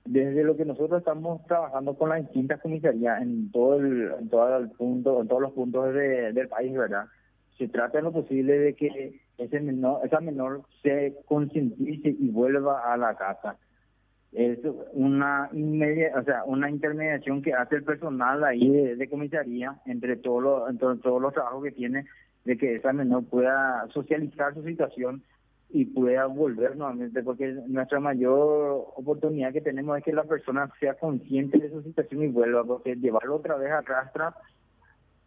desde 0.05 0.43
lo 0.43 0.57
que 0.57 0.65
nosotros 0.65 0.99
estamos 0.99 1.45
trabajando 1.45 1.93
con 1.93 2.09
las 2.09 2.21
distintas 2.21 2.59
comisarías 2.61 3.21
en 3.21 3.51
todo 3.51 3.77
el, 3.77 4.11
en 4.19 4.29
todo 4.29 4.57
el 4.57 4.69
punto, 4.71 5.21
en 5.21 5.27
todos 5.27 5.41
los 5.41 5.51
puntos 5.53 5.93
del 5.93 6.47
país, 6.47 6.73
¿verdad? 6.73 7.05
Se 7.57 7.67
trata 7.67 7.99
en 7.99 8.05
lo 8.05 8.11
posible 8.11 8.57
de 8.57 8.73
que 8.73 9.21
ese 9.37 9.59
menor, 9.59 10.05
esa 10.05 10.19
menor 10.19 10.63
se 10.81 11.15
concientice 11.25 12.15
y 12.19 12.29
vuelva 12.29 12.91
a 12.91 12.97
la 12.97 13.15
casa. 13.15 13.57
Es 14.31 14.59
una 14.93 15.50
inmedia, 15.51 16.13
o 16.17 16.23
sea, 16.23 16.43
una 16.45 16.69
intermediación 16.69 17.41
que 17.41 17.53
hace 17.53 17.75
el 17.75 17.83
personal 17.83 18.43
ahí 18.45 18.69
de, 18.69 19.09
comisaría 19.09 19.75
entre 19.85 20.15
todos 20.15 20.41
los, 20.41 20.69
entre 20.69 20.95
todos 20.97 21.21
los 21.21 21.33
trabajos 21.33 21.63
que 21.63 21.71
tiene 21.71 22.05
de 22.45 22.57
que 22.57 22.75
esa 22.75 22.93
menor 22.93 23.25
pueda 23.25 23.88
socializar 23.93 24.53
su 24.53 24.63
situación 24.63 25.21
y 25.69 25.85
pueda 25.85 26.25
volver 26.25 26.75
nuevamente, 26.75 27.23
porque 27.23 27.53
nuestra 27.67 28.00
mayor 28.00 28.88
oportunidad 28.95 29.53
que 29.53 29.61
tenemos 29.61 29.97
es 29.97 30.03
que 30.03 30.13
la 30.13 30.23
persona 30.23 30.69
sea 30.79 30.95
consciente 30.95 31.59
de 31.59 31.69
su 31.69 31.81
situación 31.81 32.23
y 32.23 32.27
vuelva, 32.27 32.63
porque 32.63 32.95
llevarlo 32.95 33.35
otra 33.35 33.55
vez 33.55 33.71
arrastra, 33.71 34.35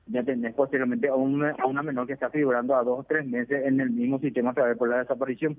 ya 0.06 0.23
tenés 0.23 0.54
posteriormente 0.54 1.08
a, 1.08 1.14
un, 1.14 1.44
a 1.44 1.66
una 1.66 1.82
menor 1.82 2.06
que 2.06 2.12
está 2.12 2.28
figurando 2.28 2.76
a 2.76 2.84
dos 2.84 3.00
o 3.00 3.04
tres 3.04 3.26
meses 3.26 3.64
en 3.64 3.80
el 3.80 3.90
mismo 3.90 4.18
sistema 4.18 4.50
a 4.50 4.54
través 4.54 4.76
por 4.76 4.88
la 4.88 4.99
desaparición. 4.99 5.56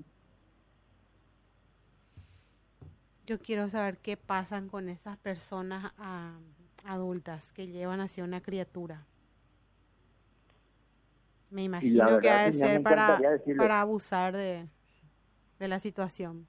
Yo 3.26 3.38
quiero 3.40 3.68
saber 3.68 3.98
qué 3.98 4.16
pasan 4.16 4.68
con 4.68 4.88
esas 4.88 5.16
personas 5.16 5.92
ah, 5.98 6.38
adultas 6.84 7.52
que 7.52 7.66
llevan 7.66 8.00
hacia 8.00 8.22
una 8.22 8.40
criatura. 8.40 9.04
Me 11.50 11.64
imagino 11.64 12.20
que 12.20 12.30
ha 12.30 12.44
de 12.44 12.52
ser 12.52 12.82
para, 12.82 13.20
para 13.56 13.80
abusar 13.80 14.34
de, 14.34 14.68
de 15.58 15.68
la 15.68 15.80
situación. 15.80 16.46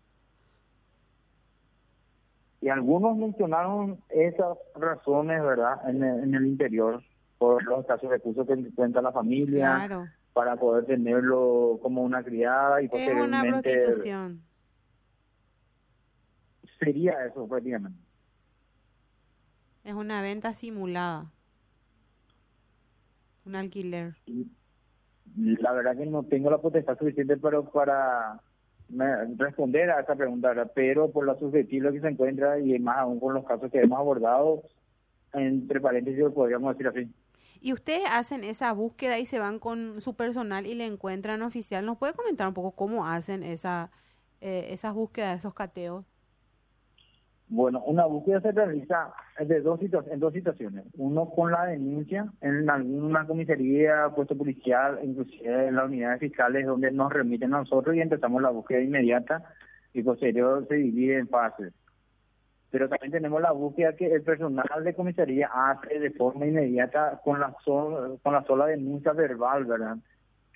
Y 2.62 2.70
algunos 2.70 3.18
mencionaron 3.18 4.00
esas 4.10 4.58
razones, 4.76 5.42
¿verdad?, 5.42 5.90
en 5.90 6.34
el, 6.34 6.46
interior, 6.46 7.04
por 7.38 7.64
los 7.64 7.86
casos 7.86 8.10
de 8.10 8.18
recursos 8.18 8.48
que 8.48 8.72
cuenta 8.76 9.02
la 9.02 9.12
familia, 9.12 9.88
para 10.34 10.56
poder 10.56 10.86
tenerlo 10.86 11.80
como 11.82 12.04
una 12.04 12.24
criada 12.24 12.82
y 12.82 12.88
posteriormente... 12.88 13.38
Es 13.38 13.44
una 13.44 13.62
prostitución. 13.62 14.47
Sería 16.80 17.26
eso 17.26 17.48
prácticamente. 17.48 18.00
Es 19.84 19.94
una 19.94 20.22
venta 20.22 20.54
simulada. 20.54 21.32
Un 23.46 23.56
alquiler. 23.56 24.16
La 25.36 25.72
verdad 25.72 25.96
que 25.96 26.06
no 26.06 26.24
tengo 26.24 26.50
la 26.50 26.58
potestad 26.58 26.98
suficiente 26.98 27.38
pero 27.38 27.70
para 27.72 28.42
responder 29.38 29.90
a 29.92 30.02
esa 30.02 30.16
pregunta, 30.16 30.54
pero 30.74 31.12
por 31.12 31.26
lo 31.26 31.38
susceptible 31.40 31.92
que 31.92 32.02
se 32.02 32.08
encuentra 32.08 32.60
y 32.60 32.78
más 32.80 32.98
aún 32.98 33.20
con 33.20 33.34
los 33.34 33.46
casos 33.46 33.72
que 33.72 33.82
hemos 33.82 34.00
abordado, 34.00 34.64
entre 35.34 35.82
paréntesis 35.82 36.24
podríamos 36.34 36.78
decir 36.78 36.88
así. 36.88 37.14
Y 37.60 37.74
ustedes 37.74 38.08
hacen 38.10 38.44
esa 38.44 38.72
búsqueda 38.72 39.20
y 39.20 39.26
se 39.26 39.40
van 39.40 39.60
con 39.60 40.00
su 40.02 40.16
personal 40.16 40.66
y 40.66 40.76
le 40.76 40.86
encuentran 40.86 41.42
oficial. 41.42 41.86
¿Nos 41.86 41.98
puede 41.98 42.14
comentar 42.14 42.48
un 42.48 42.54
poco 42.54 42.72
cómo 42.72 43.08
hacen 43.08 43.44
esa, 43.44 43.90
eh, 44.42 44.68
esas 44.70 44.94
búsquedas, 44.94 45.40
esos 45.40 45.54
cateos? 45.54 46.06
Bueno, 47.50 47.82
una 47.86 48.06
búsqueda 48.06 48.42
se 48.42 48.52
realiza 48.52 49.14
de 49.40 49.62
dos 49.62 49.80
en 49.82 50.20
dos 50.20 50.34
situaciones. 50.34 50.84
Uno 50.98 51.30
con 51.30 51.52
la 51.52 51.66
denuncia 51.66 52.28
en 52.42 52.70
alguna 52.70 53.26
comisaría, 53.26 54.10
puesto 54.14 54.38
policial, 54.38 55.00
inclusive 55.02 55.68
en 55.68 55.76
las 55.76 55.86
unidades 55.86 56.20
fiscales 56.20 56.66
donde 56.66 56.92
nos 56.92 57.12
remiten 57.12 57.54
a 57.54 57.60
nosotros 57.60 57.96
y 57.96 58.02
empezamos 58.02 58.42
la 58.42 58.50
búsqueda 58.50 58.82
inmediata 58.82 59.44
y 59.94 60.04
posterior 60.04 60.68
se 60.68 60.76
divide 60.76 61.20
en 61.20 61.30
fases. 61.30 61.74
Pero 62.70 62.90
también 62.90 63.14
tenemos 63.14 63.42
la 63.42 63.54
búsqueda 63.54 63.96
que 63.96 64.08
el 64.08 64.24
personal 64.24 64.84
de 64.84 64.94
comisaría 64.94 65.50
hace 65.54 66.00
de 66.00 66.12
forma 66.12 66.46
inmediata 66.46 67.22
con 67.24 67.40
la, 67.40 67.56
con 67.64 68.34
la 68.34 68.44
sola 68.44 68.66
denuncia 68.66 69.14
verbal, 69.14 69.64
¿verdad? 69.64 69.96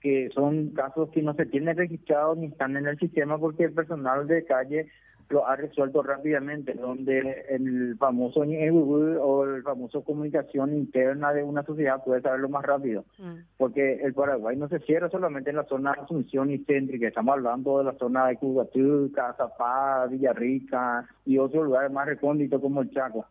Que 0.01 0.29
son 0.33 0.71
casos 0.71 1.10
que 1.12 1.21
no 1.21 1.33
se 1.36 1.45
tienen 1.45 1.77
registrados 1.77 2.38
ni 2.38 2.48
están 2.48 2.75
en 2.75 2.88
el 2.88 3.00
sistema 3.00 3.38
porque 3.38 3.63
el 3.63 3.74
personal 3.74 4.27
de 4.27 4.43
calle 4.43 4.88
lo 5.31 5.47
ha 5.47 5.55
resuelto 5.55 6.03
rápidamente, 6.03 6.73
donde 6.73 7.45
el 7.50 7.97
famoso 7.97 8.41
o 8.41 9.45
el 9.45 9.63
famoso 9.63 10.03
comunicación 10.03 10.75
interna 10.75 11.33
de 11.33 11.43
una 11.43 11.63
sociedad 11.63 12.03
puede 12.03 12.21
saberlo 12.21 12.50
más 12.50 12.63
rápido, 12.63 13.05
mm. 13.17 13.57
porque 13.57 14.01
el 14.03 14.13
Paraguay 14.13 14.57
no 14.57 14.67
se 14.67 14.79
cierra 14.79 15.09
solamente 15.09 15.50
en 15.50 15.55
la 15.55 15.65
zona 15.65 15.93
de 15.93 16.01
Asunción 16.01 16.51
y 16.51 16.59
céntrica, 16.59 17.07
estamos 17.07 17.33
hablando 17.33 17.79
de 17.79 17.85
la 17.85 17.93
zona 17.93 18.27
de 18.27 18.38
Cubatú, 18.38 19.11
Cazapá, 19.13 20.07
Villarrica 20.07 21.07
y 21.25 21.38
otros 21.38 21.65
lugares 21.65 21.91
más 21.91 22.05
recónditos 22.05 22.61
como 22.61 22.81
el 22.81 22.91
Chaco. 22.91 23.25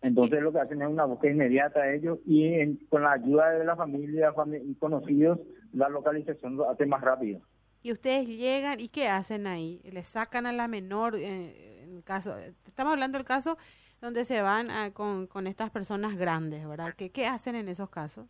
Entonces 0.00 0.42
lo 0.42 0.52
que 0.52 0.58
hacen 0.58 0.82
es 0.82 0.88
una 0.88 1.04
búsqueda 1.04 1.32
inmediata 1.32 1.80
a 1.80 1.94
ellos 1.94 2.18
y 2.26 2.76
con 2.86 3.02
la 3.02 3.12
ayuda 3.12 3.50
de 3.50 3.64
la 3.64 3.76
familia 3.76 4.34
y 4.64 4.74
conocidos, 4.74 5.38
la 5.72 5.88
localización 5.88 6.56
lo 6.56 6.68
hace 6.68 6.86
más 6.86 7.00
rápido 7.00 7.40
y 7.82 7.92
ustedes 7.92 8.28
llegan 8.28 8.80
y 8.80 8.88
qué 8.88 9.08
hacen 9.08 9.46
ahí 9.46 9.80
le 9.84 10.02
sacan 10.02 10.46
a 10.46 10.52
la 10.52 10.68
menor 10.68 11.16
eh, 11.16 11.82
en 11.82 12.02
caso 12.02 12.36
estamos 12.66 12.92
hablando 12.92 13.18
del 13.18 13.26
caso 13.26 13.56
donde 14.00 14.24
se 14.24 14.42
van 14.42 14.92
con, 14.92 15.26
con 15.26 15.46
estas 15.46 15.70
personas 15.70 16.16
grandes 16.16 16.66
verdad 16.66 16.94
¿Qué, 16.96 17.10
qué 17.10 17.26
hacen 17.26 17.54
en 17.54 17.68
esos 17.68 17.90
casos 17.90 18.26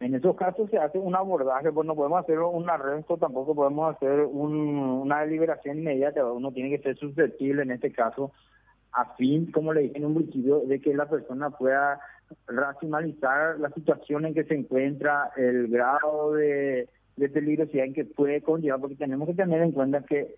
en 0.00 0.14
esos 0.14 0.34
casos 0.34 0.70
se 0.70 0.78
hace 0.78 0.98
un 0.98 1.14
abordaje, 1.14 1.70
pues 1.70 1.86
no 1.86 1.94
podemos 1.94 2.20
hacer 2.20 2.38
un 2.38 2.68
arresto, 2.70 3.18
tampoco 3.18 3.54
podemos 3.54 3.94
hacer 3.94 4.20
un, 4.20 4.56
una 4.56 5.20
deliberación 5.20 5.78
inmediata, 5.78 6.24
uno 6.24 6.50
tiene 6.52 6.70
que 6.70 6.82
ser 6.82 6.96
susceptible 6.96 7.62
en 7.62 7.70
este 7.70 7.92
caso, 7.92 8.32
a 8.92 9.14
fin, 9.16 9.52
como 9.52 9.74
le 9.74 9.82
dije 9.82 9.98
en 9.98 10.06
un 10.06 10.14
principio, 10.14 10.60
de 10.60 10.80
que 10.80 10.94
la 10.94 11.06
persona 11.06 11.50
pueda 11.50 12.00
racionalizar 12.46 13.60
la 13.60 13.68
situación 13.70 14.24
en 14.24 14.32
que 14.32 14.44
se 14.44 14.54
encuentra, 14.54 15.32
el 15.36 15.68
grado 15.68 16.32
de, 16.32 16.88
de 17.20 17.28
peligrosidad 17.28 17.84
en 17.84 17.92
que 17.92 18.06
puede 18.06 18.40
conllevar, 18.40 18.80
porque 18.80 18.96
tenemos 18.96 19.28
que 19.28 19.34
tener 19.34 19.60
en 19.60 19.72
cuenta 19.72 20.02
que 20.02 20.36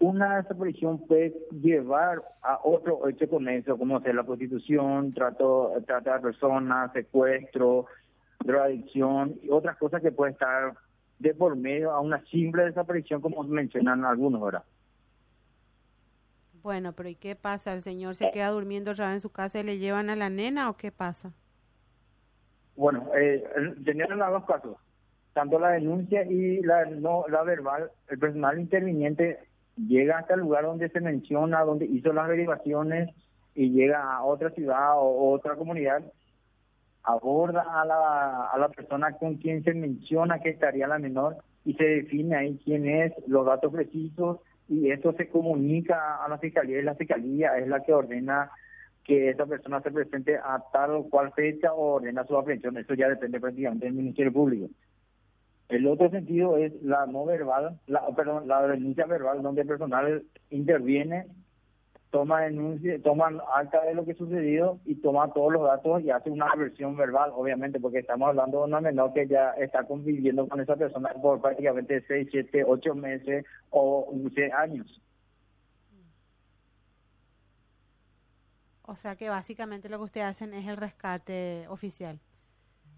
una 0.00 0.38
desaparición 0.38 0.98
puede 1.06 1.32
llevar 1.52 2.20
a 2.42 2.58
otro 2.64 3.08
hecho 3.08 3.30
con 3.30 3.48
eso, 3.48 3.78
como 3.78 4.00
ser 4.00 4.16
la 4.16 4.24
prostitución, 4.24 5.14
trato, 5.14 5.72
trata 5.86 6.14
de 6.14 6.20
personas, 6.20 6.92
secuestro, 6.92 7.86
drogadicción 8.44 9.36
y 9.40 9.50
otras 9.50 9.76
cosas 9.76 10.02
que 10.02 10.10
pueden 10.10 10.34
estar 10.34 10.74
de 11.20 11.32
por 11.32 11.56
medio 11.56 11.92
a 11.92 12.00
una 12.00 12.22
simple 12.24 12.64
desaparición, 12.64 13.20
como 13.20 13.42
mencionan 13.44 14.04
algunos 14.04 14.42
ahora. 14.42 14.64
Bueno, 16.60 16.92
pero 16.92 17.08
¿y 17.08 17.14
qué 17.14 17.36
pasa? 17.36 17.72
¿El 17.72 17.82
señor 17.82 18.16
se 18.16 18.32
queda 18.32 18.48
durmiendo 18.48 18.90
otra 18.90 19.12
en 19.12 19.20
su 19.20 19.30
casa 19.30 19.60
y 19.60 19.62
le 19.62 19.78
llevan 19.78 20.10
a 20.10 20.16
la 20.16 20.28
nena 20.28 20.68
o 20.68 20.76
qué 20.76 20.90
pasa? 20.90 21.32
Bueno, 22.74 23.08
eh, 23.16 23.44
tenían 23.84 24.18
los 24.18 24.30
dos 24.32 24.44
casos 24.44 24.76
tanto 25.36 25.58
la 25.58 25.72
denuncia 25.72 26.24
y 26.24 26.62
la 26.62 26.86
no 26.86 27.26
la 27.28 27.42
verbal, 27.42 27.90
el 28.08 28.18
personal 28.18 28.58
interviniente 28.58 29.38
llega 29.76 30.16
hasta 30.16 30.32
el 30.32 30.40
lugar 30.40 30.64
donde 30.64 30.88
se 30.88 30.98
menciona, 31.02 31.60
donde 31.60 31.84
hizo 31.84 32.10
las 32.14 32.26
derivaciones 32.26 33.10
y 33.54 33.68
llega 33.70 34.16
a 34.16 34.24
otra 34.24 34.48
ciudad 34.52 34.94
o 34.96 35.32
otra 35.32 35.56
comunidad, 35.56 36.02
aborda 37.02 37.66
a 37.68 37.84
la, 37.84 38.46
a 38.46 38.56
la 38.56 38.70
persona 38.70 39.12
con 39.18 39.34
quien 39.36 39.62
se 39.62 39.74
menciona 39.74 40.38
que 40.38 40.48
estaría 40.48 40.88
la 40.88 40.98
menor 40.98 41.36
y 41.66 41.74
se 41.74 41.84
define 41.84 42.34
ahí 42.34 42.58
quién 42.64 42.88
es, 42.88 43.12
los 43.26 43.44
datos 43.44 43.70
precisos 43.70 44.38
y 44.70 44.90
esto 44.90 45.12
se 45.12 45.28
comunica 45.28 46.24
a 46.24 46.30
la 46.30 46.38
fiscalía 46.38 46.78
y 46.78 46.82
la 46.82 46.94
fiscalía 46.94 47.58
es 47.58 47.68
la 47.68 47.82
que 47.82 47.92
ordena 47.92 48.50
que 49.04 49.28
esa 49.28 49.44
persona 49.44 49.82
se 49.82 49.90
presente 49.90 50.38
a 50.38 50.64
tal 50.72 50.92
o 50.92 51.10
cual 51.10 51.30
fecha 51.34 51.74
o 51.74 51.96
ordena 51.96 52.24
su 52.24 52.38
aprehensión. 52.38 52.78
Eso 52.78 52.94
ya 52.94 53.10
depende 53.10 53.38
prácticamente 53.38 53.84
del 53.84 53.94
Ministerio 53.94 54.32
Público. 54.32 54.70
El 55.68 55.86
otro 55.88 56.10
sentido 56.10 56.56
es 56.56 56.72
la 56.82 57.06
no 57.06 57.24
verbal, 57.24 57.80
la, 57.86 58.06
perdón, 58.14 58.46
la 58.46 58.66
denuncia 58.68 59.04
verbal, 59.06 59.42
donde 59.42 59.62
el 59.62 59.66
personal 59.66 60.24
interviene, 60.50 61.26
toma 62.10 62.42
denuncia, 62.42 63.02
toma 63.02 63.32
acta 63.54 63.82
de 63.84 63.94
lo 63.94 64.04
que 64.04 64.12
ha 64.12 64.16
sucedido 64.16 64.78
y 64.84 64.94
toma 64.96 65.32
todos 65.32 65.52
los 65.52 65.64
datos 65.64 66.02
y 66.02 66.10
hace 66.10 66.30
una 66.30 66.54
versión 66.54 66.96
verbal, 66.96 67.32
obviamente, 67.34 67.80
porque 67.80 67.98
estamos 67.98 68.28
hablando 68.28 68.58
de 68.58 68.64
una 68.64 68.80
menor 68.80 69.12
que 69.12 69.26
ya 69.26 69.50
está 69.58 69.82
conviviendo 69.84 70.46
con 70.46 70.60
esa 70.60 70.76
persona 70.76 71.12
por 71.20 71.40
prácticamente 71.40 72.04
6, 72.06 72.28
7, 72.30 72.64
8 72.64 72.94
meses 72.94 73.44
o 73.70 74.06
11 74.12 74.52
años. 74.52 75.02
O 78.82 78.94
sea 78.94 79.16
que 79.16 79.28
básicamente 79.28 79.88
lo 79.88 79.98
que 79.98 80.04
ustedes 80.04 80.26
hacen 80.26 80.54
es 80.54 80.68
el 80.68 80.76
rescate 80.76 81.66
oficial 81.68 82.20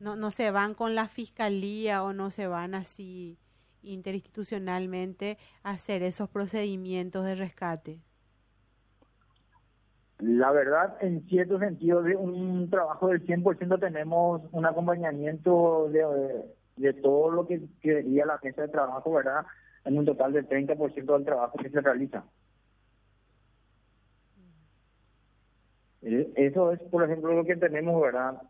no, 0.00 0.16
no 0.16 0.30
se 0.30 0.50
van 0.50 0.74
con 0.74 0.94
la 0.94 1.08
fiscalía 1.08 2.02
o 2.02 2.12
no 2.12 2.30
se 2.30 2.46
van 2.46 2.74
así 2.74 3.38
interinstitucionalmente 3.82 5.38
a 5.62 5.70
hacer 5.70 6.02
esos 6.02 6.28
procedimientos 6.28 7.24
de 7.24 7.34
rescate? 7.34 8.00
La 10.18 10.50
verdad, 10.50 10.96
en 11.00 11.24
cierto 11.28 11.58
sentido, 11.60 12.02
de 12.02 12.16
un 12.16 12.68
trabajo 12.70 13.08
del 13.08 13.24
100% 13.24 13.78
tenemos 13.78 14.42
un 14.50 14.66
acompañamiento 14.66 15.88
de, 15.90 16.44
de 16.76 16.92
todo 16.94 17.30
lo 17.30 17.46
que 17.46 17.62
quería 17.80 18.26
la 18.26 18.34
agencia 18.34 18.64
de 18.64 18.68
trabajo, 18.68 19.12
¿verdad? 19.12 19.46
En 19.84 19.96
un 19.96 20.04
total 20.04 20.32
del 20.32 20.48
30% 20.48 21.12
del 21.14 21.24
trabajo 21.24 21.56
que 21.58 21.70
se 21.70 21.80
realiza. 21.80 22.24
Eh, 26.02 26.32
eso 26.34 26.72
es, 26.72 26.80
por 26.90 27.04
ejemplo, 27.04 27.32
lo 27.34 27.44
que 27.44 27.56
tenemos, 27.56 28.00
¿verdad? 28.00 28.42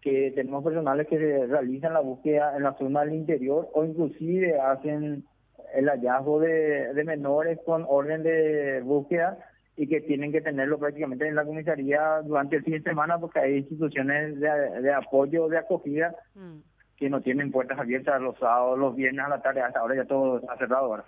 Que 0.00 0.32
tenemos 0.34 0.62
personales 0.62 1.06
que 1.08 1.46
realizan 1.46 1.92
la 1.92 2.00
búsqueda 2.00 2.56
en 2.56 2.62
la 2.62 2.74
zona 2.74 3.00
del 3.04 3.14
interior 3.14 3.68
o 3.72 3.84
inclusive 3.84 4.60
hacen 4.60 5.24
el 5.74 5.88
hallazgo 5.88 6.40
de, 6.40 7.02
menores 7.04 7.58
con 7.64 7.84
orden 7.88 8.22
de 8.22 8.80
búsqueda 8.82 9.38
y 9.76 9.86
que 9.86 10.00
tienen 10.00 10.32
que 10.32 10.40
tenerlo 10.40 10.78
prácticamente 10.78 11.26
en 11.26 11.34
la 11.34 11.44
comisaría 11.44 12.20
durante 12.22 12.56
el 12.56 12.64
fin 12.64 12.74
de 12.74 12.82
semana 12.82 13.18
porque 13.18 13.40
hay 13.40 13.58
instituciones 13.58 14.38
de, 14.40 14.92
apoyo, 14.92 15.48
de 15.48 15.58
acogida 15.58 16.14
mm. 16.34 16.58
que 16.96 17.10
no 17.10 17.20
tienen 17.20 17.52
puertas 17.52 17.78
abiertas 17.78 18.20
los 18.20 18.38
sábados, 18.38 18.78
los 18.78 18.96
viernes 18.96 19.24
a 19.24 19.28
la 19.28 19.42
tarde, 19.42 19.60
hasta 19.60 19.80
ahora 19.80 19.96
ya 19.96 20.04
todo 20.04 20.38
está 20.38 20.56
cerrado 20.56 20.86
ahora. 20.86 21.04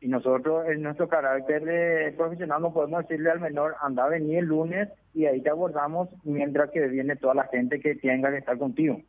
Y 0.00 0.08
nosotros, 0.08 0.66
en 0.68 0.82
nuestro 0.82 1.08
carácter 1.08 1.64
de 1.64 2.12
profesional, 2.16 2.60
no 2.60 2.72
podemos 2.72 3.02
decirle 3.02 3.30
al 3.30 3.40
menor, 3.40 3.76
anda 3.80 4.04
a 4.04 4.08
venir 4.08 4.38
el 4.38 4.46
lunes 4.46 4.88
y 5.14 5.26
ahí 5.26 5.40
te 5.40 5.50
abordamos 5.50 6.08
mientras 6.24 6.70
que 6.70 6.86
viene 6.88 7.16
toda 7.16 7.34
la 7.34 7.44
gente 7.44 7.80
que 7.80 7.94
tenga 7.94 8.30
que 8.30 8.38
estar 8.38 8.58
contigo. 8.58 9.00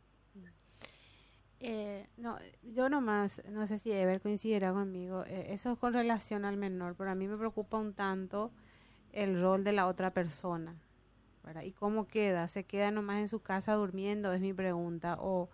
Eh, 1.60 2.06
no, 2.18 2.36
yo 2.62 2.90
nomás, 2.90 3.42
no 3.50 3.66
sé 3.66 3.78
si 3.78 3.90
Ever 3.90 4.20
coincidirá 4.20 4.72
conmigo, 4.72 5.24
eh, 5.26 5.46
eso 5.48 5.72
es 5.72 5.78
con 5.78 5.94
relación 5.94 6.44
al 6.44 6.58
menor, 6.58 6.94
pero 6.96 7.10
a 7.10 7.14
mí 7.14 7.26
me 7.26 7.38
preocupa 7.38 7.78
un 7.78 7.94
tanto 7.94 8.50
el 9.12 9.40
rol 9.40 9.64
de 9.64 9.72
la 9.72 9.86
otra 9.86 10.10
persona, 10.10 10.74
¿Y 11.62 11.72
cómo 11.72 12.06
queda? 12.06 12.48
¿Se 12.48 12.64
queda 12.64 12.90
nomás 12.90 13.20
en 13.20 13.28
su 13.28 13.40
casa 13.40 13.74
durmiendo? 13.74 14.32
Es 14.32 14.40
mi 14.40 14.54
pregunta. 14.54 15.18
¿O, 15.20 15.50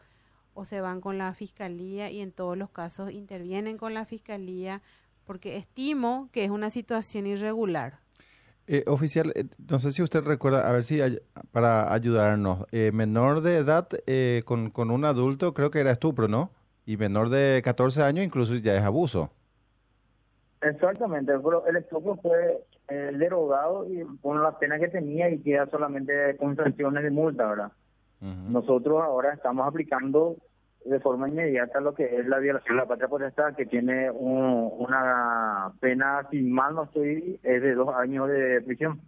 o 0.55 0.65
se 0.65 0.81
van 0.81 1.01
con 1.01 1.19
la 1.19 1.35
fiscalía 1.35 2.11
y 2.11 2.21
en 2.21 2.33
todos 2.33 2.57
los 2.57 2.71
casos 2.71 3.11
intervienen 3.11 3.77
con 3.77 3.95
la 3.95 4.05
fiscalía 4.05 4.83
porque 5.25 5.57
estimo 5.57 6.29
que 6.33 6.45
es 6.45 6.51
una 6.51 6.71
situación 6.71 7.27
irregular. 7.27 8.01
Eh, 8.73 8.85
oficial, 8.87 9.33
eh, 9.35 9.47
no 9.69 9.81
sé 9.81 9.91
si 9.91 10.01
usted 10.01 10.23
recuerda, 10.23 10.69
a 10.69 10.71
ver 10.71 10.85
si 10.85 11.01
para 11.51 11.93
ayudarnos, 11.93 12.67
eh, 12.71 12.93
menor 12.95 13.41
de 13.41 13.57
edad 13.57 13.89
con, 14.45 14.71
con 14.71 14.93
un 14.93 15.05
adulto 15.05 15.55
creo 15.55 15.73
que 15.73 15.81
era 15.81 15.91
estupro, 15.91 16.29
¿no? 16.29 16.53
Y 16.87 16.97
menor 16.97 17.31
de 17.31 17.63
14 17.65 18.01
años 18.05 18.25
incluso 18.25 18.55
ya 18.55 18.77
es 18.77 18.85
abuso. 18.85 19.33
Exactamente, 20.61 21.33
pero 21.43 21.67
el 21.67 21.79
estupro 21.79 22.15
fue 22.23 22.65
eh, 22.87 23.11
derogado 23.19 23.89
y 23.93 24.05
con 24.23 24.41
la 24.41 24.57
pena 24.57 24.79
que 24.79 24.87
tenía 24.87 25.29
y 25.31 25.41
queda 25.41 25.67
solamente 25.67 26.37
con 26.37 26.55
sanciones 26.55 27.03
de 27.03 27.11
multa, 27.11 27.49
¿verdad? 27.49 27.73
Nosotros 28.21 29.03
ahora 29.03 29.33
estamos 29.33 29.67
aplicando 29.67 30.37
de 30.85 31.01
forma 31.01 31.29
inmediata 31.29 31.81
lo 31.81 31.95
que 31.95 32.05
es 32.05 32.27
la 32.27 32.39
violación 32.39 32.77
de 32.77 32.83
la 32.83 32.89
patria 32.89 33.09
potestad, 33.09 33.55
que 33.55 33.67
tiene 33.67 34.11
una 34.11 35.73
pena, 35.81 36.27
si 36.31 36.41
mal 36.43 36.75
no 36.75 36.85
estoy, 36.85 37.39
es 37.43 37.63
de 37.63 37.75
dos 37.75 37.95
años 37.95 38.29
de 38.29 38.61
prisión. 38.63 39.01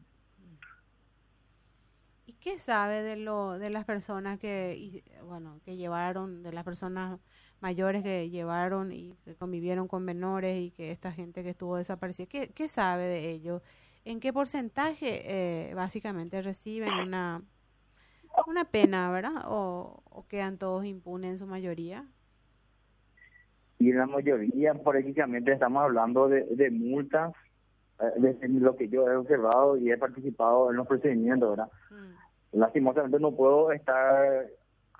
¿Y 2.26 2.34
qué 2.34 2.58
sabe 2.58 3.02
de 3.02 3.16
lo 3.16 3.58
de 3.58 3.70
las 3.70 3.84
personas 3.84 4.38
que, 4.38 5.02
bueno, 5.24 5.60
que 5.64 5.76
llevaron, 5.76 6.42
de 6.42 6.52
las 6.52 6.64
personas 6.64 7.18
mayores 7.60 8.02
que 8.02 8.28
llevaron 8.28 8.92
y 8.92 9.14
que 9.24 9.34
convivieron 9.34 9.88
con 9.88 10.04
menores 10.04 10.58
y 10.58 10.70
que 10.72 10.90
esta 10.90 11.12
gente 11.12 11.42
que 11.42 11.50
estuvo 11.50 11.76
desaparecida, 11.76 12.26
¿qué, 12.26 12.48
qué 12.48 12.68
sabe 12.68 13.04
de 13.04 13.30
ellos? 13.30 13.62
¿En 14.04 14.18
qué 14.18 14.32
porcentaje 14.32 15.22
eh, 15.70 15.74
básicamente 15.74 16.42
reciben 16.42 16.92
una, 16.92 17.42
una 18.46 18.64
pena, 18.64 19.10
verdad? 19.10 19.44
¿O, 19.46 20.02
quedan 20.28 20.58
todos 20.58 20.84
impunes 20.84 21.32
en 21.32 21.38
su 21.38 21.46
mayoría? 21.46 22.06
Y 23.78 23.92
la 23.92 24.06
mayoría, 24.06 24.74
políticamente, 24.74 25.52
estamos 25.52 25.82
hablando 25.82 26.28
de, 26.28 26.44
de 26.46 26.70
multas, 26.70 27.32
eh, 28.00 28.20
de 28.20 28.48
lo 28.48 28.76
que 28.76 28.88
yo 28.88 29.08
he 29.10 29.16
observado 29.16 29.76
y 29.76 29.90
he 29.90 29.98
participado 29.98 30.70
en 30.70 30.76
los 30.76 30.86
procedimientos, 30.86 31.50
¿verdad? 31.50 31.72
Mm. 31.90 32.58
Lastimosamente 32.58 33.18
no 33.18 33.32
puedo 33.32 33.72
estar 33.72 34.46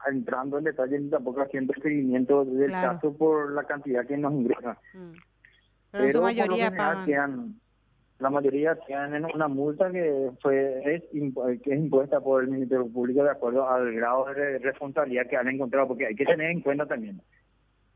entrando 0.08 0.58
en 0.58 0.64
detalle 0.64 0.98
ni 0.98 1.10
tampoco 1.10 1.42
haciendo 1.42 1.72
seguimiento 1.80 2.44
del 2.44 2.70
caso 2.70 3.16
por 3.16 3.52
la 3.52 3.64
cantidad 3.64 4.06
que 4.06 4.16
nos 4.16 4.32
ingresa. 4.32 4.78
Mm. 4.94 5.12
Pero, 5.92 6.04
en 6.04 6.12
su 6.12 6.22
mayoría 6.22 6.70
pagan. 6.74 7.60
La 8.22 8.30
mayoría 8.30 8.76
tienen 8.86 9.24
una 9.24 9.48
multa 9.48 9.90
que 9.90 10.30
fue 10.40 10.94
es, 10.94 11.02
que 11.62 11.74
es 11.74 11.78
impuesta 11.78 12.20
por 12.20 12.44
el 12.44 12.50
Ministerio 12.50 12.86
Público 12.86 13.24
de 13.24 13.30
acuerdo 13.30 13.68
al 13.68 13.92
grado 13.92 14.26
de 14.32 14.58
responsabilidad 14.60 15.26
que 15.28 15.36
han 15.36 15.48
encontrado, 15.48 15.88
porque 15.88 16.06
hay 16.06 16.14
que 16.14 16.24
tener 16.24 16.50
en 16.50 16.60
cuenta 16.60 16.86
también 16.86 17.20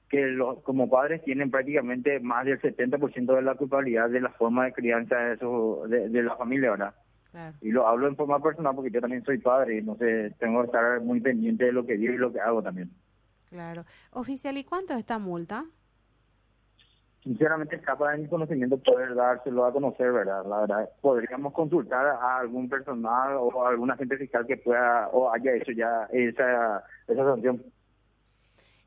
que 0.09 0.26
los, 0.26 0.62
como 0.62 0.88
padres 0.90 1.23
tienen 1.25 1.50
prácticamente 1.50 2.21
más 2.21 2.45
del 2.45 2.61
70% 2.61 3.37
de 3.37 3.42
la 3.42 3.54
culpabilidad 3.54 4.11
de 4.11 4.21
la 4.21 4.30
forma 4.30 4.64
de 4.64 4.73
crianza 4.73 5.16
de, 5.16 5.35
eso, 5.35 5.85
de, 5.88 6.09
de 6.09 6.23
la 6.23 6.37
familia, 6.37 6.71
¿verdad? 6.71 6.95
Y 7.61 7.71
lo 7.71 7.87
hablo 7.87 8.09
en 8.09 8.16
forma 8.16 8.40
personal 8.40 8.75
porque 8.75 8.90
yo 8.90 9.00
también 9.00 9.23
soy 9.25 9.38
padre 9.38 9.78
y 9.78 9.83
no 9.83 9.97
sé, 9.97 10.33
tengo 10.38 10.61
que 10.62 10.66
estar 10.66 11.00
muy 11.02 11.21
pendiente 11.21 11.66
de 11.66 11.73
lo 11.73 11.85
que 11.85 11.97
digo 11.97 12.14
y 12.14 12.18
lo 12.18 12.33
que 12.33 12.40
hago 12.40 12.62
también. 12.62 12.90
Claro. 13.50 13.85
Oficial, 14.12 14.56
¿y 14.56 14.64
cuánto 14.64 14.95
es 14.95 15.00
esta 15.00 15.18
multa? 15.18 15.66
Sinceramente 17.26 17.75
escapa 17.75 18.12
de 18.12 18.18
mi 18.18 18.28
conocimiento 18.28 18.78
poder 18.78 19.12
dárselo 19.16 19.64
a 19.64 19.73
conocer, 19.73 20.12
¿verdad? 20.12 20.47
La 20.47 20.61
verdad, 20.61 20.90
podríamos 21.00 21.52
consultar 21.52 22.06
a 22.06 22.38
algún 22.38 22.68
personal 22.68 23.37
o 23.40 23.66
a 23.66 23.71
algún 23.71 23.90
agente 23.90 24.16
fiscal 24.16 24.47
que 24.47 24.56
pueda 24.56 25.09
o 25.09 25.33
haya 25.33 25.56
hecho 25.56 25.73
ya 25.73 26.06
esa, 26.12 26.85
esa 27.09 27.25
sanción. 27.25 27.64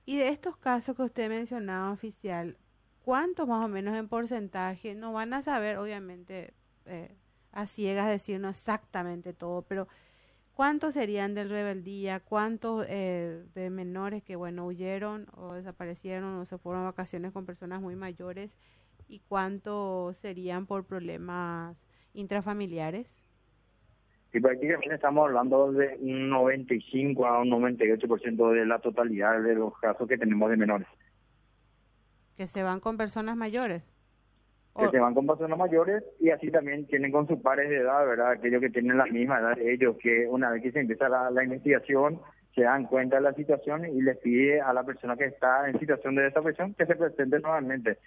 Y 0.05 0.19
de 0.19 0.29
estos 0.29 0.55
casos 0.55 0.95
que 0.95 1.03
usted 1.03 1.27
mencionaba, 1.27 1.91
oficial, 1.91 2.55
¿cuánto 3.03 3.45
más 3.45 3.65
o 3.65 3.67
menos 3.67 3.93
en 3.97 4.07
porcentaje? 4.07 4.95
No 4.95 5.11
van 5.11 5.33
a 5.33 5.41
saber, 5.41 5.77
obviamente, 5.77 6.53
eh, 6.85 7.13
a 7.51 7.67
ciegas 7.67 8.07
decirnos 8.07 8.57
exactamente 8.57 9.33
todo, 9.33 9.63
pero 9.63 9.89
¿cuántos 10.59 10.95
serían 10.95 11.35
del 11.35 11.49
rebeldía? 11.49 12.19
¿Cuántos 12.19 12.85
eh, 12.89 13.45
de 13.55 13.69
menores 13.69 14.23
que, 14.23 14.35
bueno, 14.35 14.65
huyeron 14.65 15.27
o 15.37 15.53
desaparecieron 15.53 16.35
o 16.35 16.43
se 16.43 16.57
fueron 16.57 16.81
a 16.81 16.87
vacaciones 16.87 17.31
con 17.31 17.45
personas 17.45 17.79
muy 17.79 17.95
mayores? 17.95 18.59
¿Y 19.07 19.19
cuántos 19.19 20.17
serían 20.17 20.65
por 20.65 20.83
problemas 20.85 21.81
intrafamiliares? 22.13 23.23
Y 24.33 24.41
prácticamente 24.41 24.95
estamos 24.95 25.29
hablando 25.29 25.71
de 25.71 25.97
un 26.01 26.29
95 26.29 27.25
a 27.25 27.39
un 27.39 27.51
98% 27.51 28.51
de 28.51 28.65
la 28.65 28.79
totalidad 28.79 29.41
de 29.41 29.55
los 29.55 29.77
casos 29.79 30.09
que 30.09 30.17
tenemos 30.17 30.49
de 30.49 30.57
menores. 30.57 30.89
¿Que 32.35 32.47
se 32.47 32.63
van 32.63 32.81
con 32.81 32.97
personas 32.97 33.37
mayores? 33.37 33.95
Que 34.75 34.89
se 34.89 34.99
van 34.99 35.13
con 35.13 35.27
personas 35.27 35.57
mayores 35.57 36.03
y 36.19 36.29
así 36.29 36.51
también 36.51 36.85
tienen 36.87 37.11
con 37.11 37.27
sus 37.27 37.39
pares 37.41 37.69
de 37.69 37.77
edad, 37.77 38.05
¿verdad? 38.05 38.31
Aquellos 38.31 38.61
que 38.61 38.69
tienen 38.69 38.97
la 38.97 39.05
misma 39.05 39.39
edad 39.39 39.55
de 39.55 39.73
ellos, 39.73 39.97
que 40.01 40.27
una 40.27 40.51
vez 40.51 40.63
que 40.63 40.71
se 40.71 40.79
empieza 40.79 41.09
la, 41.09 41.43
investigación, 41.43 42.21
se 42.55 42.61
dan 42.61 42.85
cuenta 42.85 43.17
de 43.17 43.23
la 43.23 43.33
situación 43.33 43.85
y 43.85 44.01
les 44.01 44.17
pide 44.17 44.61
a 44.61 44.73
la 44.73 44.83
persona 44.83 45.17
que 45.17 45.25
está 45.25 45.69
en 45.69 45.79
situación 45.79 46.15
de 46.15 46.23
desaparición 46.23 46.73
que 46.73 46.85
se 46.85 46.95
presente 46.95 47.39
nuevamente. 47.39 47.97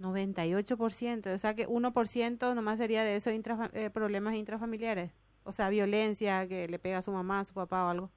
98%, 0.00 1.34
o 1.34 1.38
sea 1.38 1.54
que 1.54 1.66
1% 1.66 2.54
nomás 2.54 2.78
sería 2.78 3.02
de 3.02 3.16
esos 3.16 3.32
eh, 3.32 3.90
problemas 3.90 4.34
intrafamiliares, 4.34 5.10
o 5.42 5.52
sea, 5.52 5.70
violencia 5.70 6.46
que 6.48 6.68
le 6.68 6.78
pega 6.78 6.98
a 6.98 7.02
su 7.02 7.12
mamá, 7.12 7.40
a 7.40 7.44
su 7.44 7.54
papá 7.54 7.86
o 7.86 7.88
algo. 7.88 8.10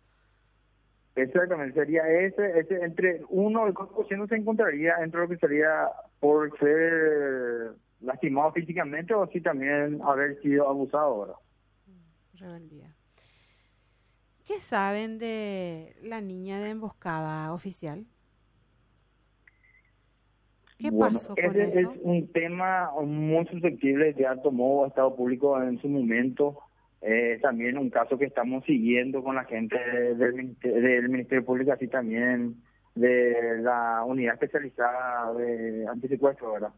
Exactamente, 1.16 1.80
sería 1.80 2.08
ese, 2.08 2.60
ese 2.60 2.84
entre 2.84 3.22
1 3.30 3.68
y 3.68 3.72
2% 3.72 4.30
se 4.30 4.36
encontraría 4.36 4.96
entre 5.02 5.22
lo 5.22 5.28
que 5.28 5.38
sería 5.38 5.90
por 6.20 6.58
ser 6.60 7.76
lastimado 8.02 8.52
físicamente 8.54 9.14
o 9.14 9.28
si 9.28 9.42
también 9.42 10.02
haber 10.04 10.42
sido 10.42 10.68
abusado. 10.68 11.20
¿verdad? 11.22 11.36
Rebeldía. 12.34 12.96
¿Qué 14.46 14.60
saben 14.60 15.20
de 15.20 15.96
la 16.02 16.22
niña 16.22 16.60
de 16.60 16.70
emboscada 16.70 17.54
oficial? 17.54 18.06
¿Qué 20.78 20.92
pasó 20.92 21.36
con 21.36 21.60
ese 21.60 21.82
eso? 21.82 21.92
Es 21.92 22.00
un 22.02 22.32
tema 22.32 22.90
muy 23.04 23.46
susceptible, 23.48 24.16
ya 24.18 24.36
tomó 24.42 24.86
Estado 24.86 25.14
Público 25.16 25.62
en 25.62 25.80
su 25.82 25.90
momento 25.90 26.58
eh, 27.02 27.40
también 27.42 27.78
un 27.78 27.90
caso 27.90 28.18
que 28.18 28.26
estamos 28.26 28.66
siguiendo 28.66 29.24
con 29.24 29.36
la 29.36 29.46
gente 29.46 29.78
del, 30.16 30.58
del 30.62 31.10
Ministerio 31.10 31.46
Público, 31.46 31.72
así 31.72 31.88
también 31.88 32.56
de 33.00 33.60
la 33.62 34.04
unidad 34.06 34.36
especializada 34.36 35.34
de 35.34 35.88
antisecuestro, 35.88 36.54
¿verdad? 36.54 36.74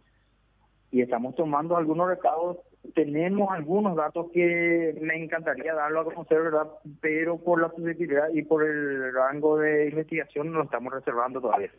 Y 0.91 1.01
estamos 1.01 1.35
tomando 1.35 1.77
algunos 1.77 2.07
recados, 2.07 2.57
tenemos 2.93 3.49
algunos 3.51 3.95
datos 3.95 4.27
que 4.33 4.97
me 5.01 5.23
encantaría 5.23 5.73
darlo 5.73 6.01
a 6.01 6.05
conocer, 6.05 6.41
¿verdad? 6.41 6.67
Pero 6.99 7.37
por 7.37 7.61
la 7.61 7.69
subjetividad 7.69 8.29
y 8.33 8.43
por 8.43 8.63
el 8.63 9.13
rango 9.13 9.57
de 9.57 9.89
investigación 9.89 10.51
lo 10.51 10.63
estamos 10.63 10.93
reservando 10.93 11.39
todavía. 11.39 11.71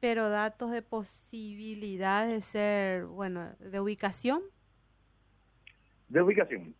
Pero 0.00 0.28
datos 0.28 0.70
de 0.70 0.82
posibilidad 0.82 2.28
de 2.28 2.40
ser, 2.40 3.06
bueno, 3.06 3.50
de 3.58 3.80
ubicación. 3.80 4.42
De 6.08 6.22
ubicación 6.22 6.74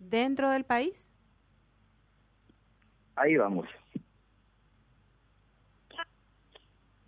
dentro 0.00 0.50
del 0.50 0.64
país? 0.64 1.08
Ahí 3.14 3.36
vamos. 3.36 3.68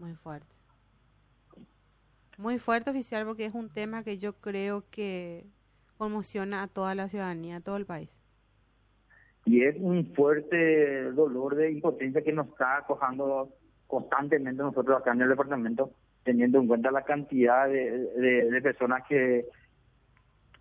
Muy 0.03 0.15
fuerte. 0.15 0.53
Muy 2.37 2.59
fuerte, 2.59 2.91
oficial, 2.91 3.25
porque 3.25 3.45
es 3.45 3.55
un 3.55 3.69
tema 3.69 4.03
que 4.03 4.19
yo 4.19 4.33
creo 4.33 4.83
que 4.91 5.47
conmociona 5.97 6.65
a 6.65 6.67
toda 6.67 6.97
la 6.97 7.07
ciudadanía, 7.07 7.59
a 7.59 7.61
todo 7.61 7.77
el 7.77 7.87
país. 7.87 8.21
Y 9.45 9.63
es 9.63 9.77
un 9.79 10.13
fuerte 10.13 11.13
dolor 11.13 11.55
de 11.55 11.71
impotencia 11.71 12.21
que 12.21 12.33
nos 12.33 12.49
está 12.49 12.79
acojando 12.79 13.55
constantemente 13.87 14.61
nosotros 14.61 15.01
acá 15.01 15.13
en 15.13 15.23
el 15.23 15.29
departamento, 15.29 15.93
teniendo 16.25 16.59
en 16.59 16.67
cuenta 16.67 16.91
la 16.91 17.05
cantidad 17.05 17.69
de, 17.69 18.51
de 18.51 18.61
personas 18.61 19.05
que 19.09 19.47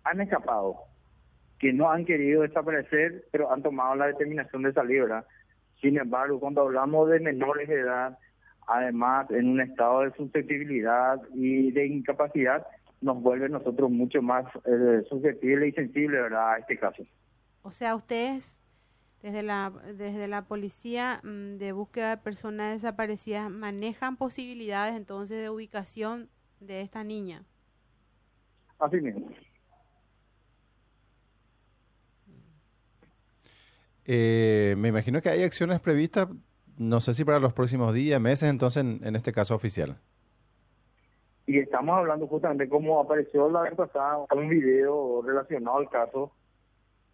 han 0.04 0.20
escapado 0.20 0.76
que 1.58 1.72
no 1.72 1.90
han 1.90 2.04
querido 2.04 2.42
desaparecer, 2.42 3.24
pero 3.32 3.52
han 3.52 3.62
tomado 3.62 3.96
la 3.96 4.06
determinación 4.06 4.62
de 4.62 4.72
salir, 4.72 5.02
¿verdad? 5.02 5.24
Sin 5.80 5.98
embargo, 5.98 6.38
cuando 6.38 6.60
hablamos 6.60 7.10
de 7.10 7.18
menores 7.18 7.68
de 7.68 7.80
edad, 7.80 8.18
además 8.66 9.30
en 9.30 9.48
un 9.48 9.60
estado 9.60 10.02
de 10.02 10.12
susceptibilidad 10.12 11.20
y 11.34 11.70
de 11.70 11.86
incapacidad, 11.86 12.66
nos 13.00 13.20
vuelve 13.20 13.48
nosotros 13.48 13.90
mucho 13.90 14.22
más 14.22 14.44
eh, 14.64 15.02
susceptibles 15.08 15.70
y 15.70 15.72
sensibles, 15.72 16.22
¿verdad?, 16.22 16.52
a 16.52 16.58
este 16.58 16.78
caso. 16.78 17.04
O 17.62 17.72
sea, 17.72 17.94
ustedes 17.94 18.60
desde 19.22 19.42
la 19.44 19.72
desde 19.96 20.26
la 20.26 20.42
policía 20.42 21.20
mm, 21.22 21.56
de 21.58 21.72
búsqueda 21.72 22.10
de 22.10 22.16
personas 22.16 22.74
desaparecidas 22.74 23.50
manejan 23.50 24.16
posibilidades 24.16 24.96
entonces 24.96 25.40
de 25.40 25.48
ubicación 25.48 26.28
de 26.60 26.80
esta 26.80 27.04
niña. 27.04 27.44
Así 28.78 29.00
mismo. 29.00 29.28
Eh, 34.04 34.74
me 34.78 34.88
imagino 34.88 35.22
que 35.22 35.28
hay 35.28 35.44
acciones 35.44 35.80
previstas, 35.80 36.28
no 36.78 37.00
sé 37.00 37.14
si 37.14 37.24
para 37.24 37.38
los 37.38 37.52
próximos 37.52 37.94
días, 37.94 38.20
meses, 38.20 38.48
entonces 38.48 38.84
en, 38.84 39.16
este 39.16 39.32
caso 39.32 39.54
oficial. 39.54 39.96
Y 41.46 41.58
estamos 41.58 41.96
hablando 41.96 42.26
justamente 42.26 42.68
cómo 42.68 43.00
apareció 43.00 43.50
la 43.50 43.62
vez 43.62 43.74
pasada 43.74 44.18
un 44.34 44.48
video 44.48 45.22
relacionado 45.22 45.78
al 45.78 45.90
caso. 45.90 46.32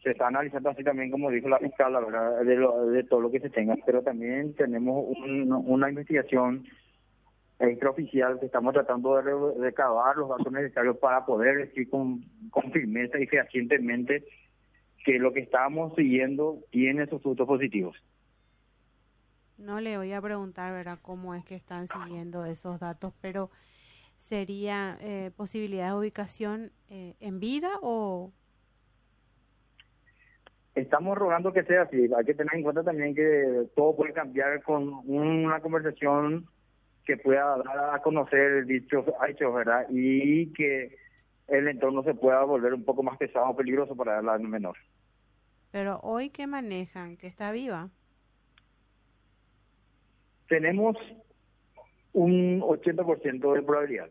Se 0.03 0.11
está 0.11 0.29
analizando 0.29 0.71
así 0.71 0.85
también, 0.85 1.11
como 1.11 1.31
dijo 1.31 1.49
la 1.49 1.59
fiscal, 1.59 1.92
la 1.92 2.01
verdad, 2.01 2.44
de, 2.44 2.57
de 2.92 3.05
todo 3.05 3.21
lo 3.21 3.31
que 3.31 3.40
se 3.40 3.51
tenga, 3.51 3.77
pero 3.85 4.03
también 4.03 4.55
tenemos 4.55 5.07
una 5.16 5.88
investigación 5.88 6.64
extraoficial 7.59 8.38
que 8.38 8.47
estamos 8.47 8.73
tratando 8.73 9.16
de 9.16 9.61
recabar 9.61 10.16
los 10.16 10.29
datos 10.29 10.53
necesarios 10.53 10.97
para 10.99 11.27
poder 11.27 11.66
decir 11.66 11.88
con, 11.90 12.23
con 12.51 12.71
firmeza 12.71 13.18
y 13.18 13.27
fehacientemente 13.27 14.25
que 15.05 15.18
lo 15.18 15.33
que 15.33 15.40
estamos 15.40 15.94
siguiendo 15.97 16.59
tiene 16.71 17.07
sus 17.07 17.23
frutos 17.23 17.47
positivos. 17.47 17.97
No 19.59 19.81
le 19.81 19.97
voy 19.97 20.12
a 20.12 20.23
preguntar, 20.23 20.73
¿verdad?, 20.73 20.99
cómo 21.03 21.35
es 21.35 21.44
que 21.44 21.57
están 21.57 21.88
siguiendo 21.88 22.44
esos 22.44 22.79
datos, 22.79 23.12
pero 23.21 23.51
¿sería 24.16 24.97
eh, 25.01 25.33
posibilidad 25.37 25.88
de 25.88 25.99
ubicación 25.99 26.71
eh, 26.88 27.16
en 27.18 27.40
vida 27.40 27.71
o...? 27.83 28.33
Estamos 30.77 31.18
rogando 31.18 31.53
que 31.53 31.64
sea 31.64 31.83
así. 31.83 32.09
Hay 32.16 32.25
que 32.25 32.35
tener 32.35 32.55
en 32.55 32.62
cuenta 32.62 32.85
también 32.85 33.12
que 33.12 33.66
todo 33.75 33.97
puede 33.97 34.12
cambiar 34.12 34.62
con 34.62 35.03
una 35.07 35.61
conversación 35.61 36.47
que 37.05 37.16
pueda 37.16 37.57
dar 37.57 37.97
a 37.97 38.01
conocer 38.01 38.64
dichos 38.64 39.05
hechos, 39.29 39.53
¿verdad? 39.53 39.87
Y 39.90 40.53
que 40.53 40.97
el 41.49 41.66
entorno 41.66 42.05
se 42.05 42.14
pueda 42.14 42.44
volver 42.44 42.75
un 42.75 42.85
poco 42.85 43.03
más 43.03 43.18
pesado 43.18 43.49
o 43.49 43.57
peligroso 43.57 43.97
para 43.97 44.23
la 44.23 44.38
menor. 44.38 44.77
Pero 45.73 45.99
hoy, 46.05 46.31
¿qué 46.31 46.47
manejan? 46.47 47.16
¿Que 47.16 47.27
está 47.27 47.51
viva? 47.51 47.88
Tenemos 50.49 50.97
un 52.13 52.61
80% 52.61 53.55
de 53.55 53.63
probabilidad. 53.63 54.11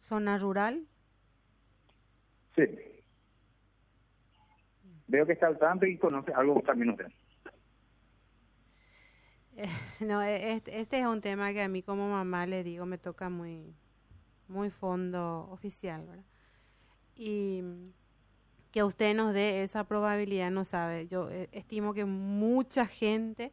¿Zona 0.00 0.38
rural? 0.38 0.86
Sí. 2.56 2.64
Veo 5.06 5.26
que 5.26 5.32
está 5.32 5.46
al 5.46 5.58
tanto 5.58 5.86
y 5.86 5.96
conoce 5.96 6.32
algo 6.32 6.60
también 6.62 6.90
usted. 6.90 7.06
Eh, 9.56 9.68
no, 10.00 10.20
este, 10.20 10.80
este, 10.80 11.00
es 11.00 11.06
un 11.06 11.20
tema 11.20 11.52
que 11.52 11.62
a 11.62 11.68
mí 11.68 11.82
como 11.82 12.08
mamá 12.08 12.46
le 12.46 12.64
digo 12.64 12.86
me 12.86 12.98
toca 12.98 13.28
muy, 13.28 13.74
muy 14.48 14.70
fondo 14.70 15.48
oficial, 15.50 16.04
¿verdad? 16.06 16.24
Y 17.16 17.62
que 18.74 18.82
usted 18.82 19.14
nos 19.14 19.32
dé 19.32 19.62
esa 19.62 19.84
probabilidad, 19.84 20.50
no 20.50 20.64
sabe. 20.64 21.06
Yo 21.06 21.30
eh, 21.30 21.48
estimo 21.52 21.94
que 21.94 22.04
mucha 22.04 22.86
gente 22.86 23.52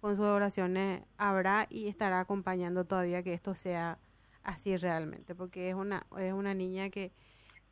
con 0.00 0.16
sus 0.16 0.24
oraciones 0.24 1.04
habrá 1.16 1.68
y 1.70 1.86
estará 1.86 2.18
acompañando 2.18 2.84
todavía 2.84 3.22
que 3.22 3.34
esto 3.34 3.54
sea 3.54 4.00
así 4.42 4.76
realmente, 4.76 5.36
porque 5.36 5.68
es 5.68 5.76
una, 5.76 6.08
es 6.18 6.32
una 6.32 6.54
niña 6.54 6.90
que, 6.90 7.12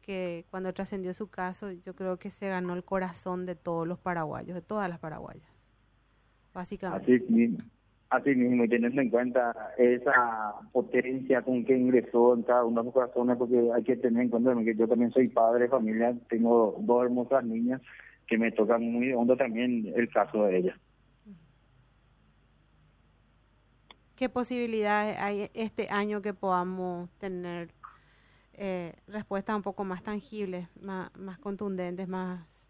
que 0.01 0.47
cuando 0.49 0.73
trascendió 0.73 1.13
su 1.13 1.27
caso, 1.29 1.73
yo 1.73 1.97
creo 1.97 2.21
que 2.21 2.31
se 2.31 2.49
ganó 2.49 2.75
el 2.75 2.85
corazón 2.85 3.47
de 3.47 3.57
todos 3.57 3.89
los 3.89 3.99
paraguayos, 3.99 4.55
de 4.55 4.63
todas 4.63 4.89
las 4.89 5.01
paraguayas, 5.01 5.51
básicamente. 6.55 7.17
Así, 7.17 7.57
Así 8.11 8.35
mismo, 8.35 8.65
y 8.65 8.69
teniendo 8.69 9.01
en 9.01 9.09
cuenta 9.09 9.55
esa 9.79 10.55
potencia 10.73 11.43
con 11.43 11.65
que 11.65 11.77
ingresó 11.77 12.35
en 12.35 12.43
cada 12.43 12.65
uno 12.65 12.81
de 12.81 12.87
los 12.87 12.95
corazones, 12.95 13.37
porque 13.37 13.71
hay 13.73 13.85
que 13.85 13.97
tener 13.97 14.25
en 14.25 14.31
cuenta 14.31 14.53
que 14.65 14.75
yo 14.75 14.89
también 14.89 15.13
soy 15.13 15.29
padre 15.29 15.65
de 15.65 15.69
familia, 15.69 16.17
tengo 16.29 16.77
dos 16.81 17.05
hermosas 17.05 17.45
niñas 17.45 17.81
que 18.27 18.37
me 18.37 18.51
tocan 18.51 18.83
muy 18.83 19.13
hondo 19.13 19.37
también 19.37 19.93
el 19.95 20.09
caso 20.09 20.45
de 20.45 20.59
ellas. 20.59 20.77
¿Qué 24.17 24.29
posibilidades 24.29 25.17
hay 25.17 25.49
este 25.55 25.89
año 25.89 26.21
que 26.21 26.35
podamos 26.35 27.09
tener 27.19 27.71
eh, 28.55 28.93
respuestas 29.07 29.55
un 29.55 29.63
poco 29.63 29.85
más 29.85 30.03
tangibles, 30.03 30.67
más, 30.83 31.17
más 31.17 31.39
contundentes, 31.39 32.09
más, 32.09 32.67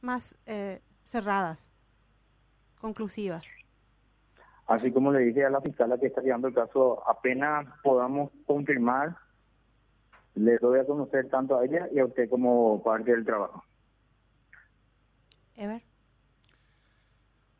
más 0.00 0.38
eh, 0.46 0.80
cerradas, 1.04 1.70
conclusivas? 2.80 3.44
Así 4.70 4.92
como 4.92 5.10
le 5.10 5.18
dije 5.18 5.44
a 5.44 5.50
la 5.50 5.60
fiscal 5.60 5.98
que 5.98 6.06
está 6.06 6.20
llevando 6.20 6.46
el 6.46 6.54
caso, 6.54 7.02
apenas 7.08 7.66
podamos 7.82 8.30
confirmar, 8.46 9.16
le 10.36 10.58
doy 10.58 10.78
a 10.78 10.86
conocer 10.86 11.28
tanto 11.28 11.58
a 11.58 11.64
ella 11.64 11.88
y 11.92 11.98
a 11.98 12.04
usted 12.04 12.30
como 12.30 12.80
parte 12.80 13.10
del 13.10 13.24
trabajo. 13.24 13.64
Ever. 15.56 15.82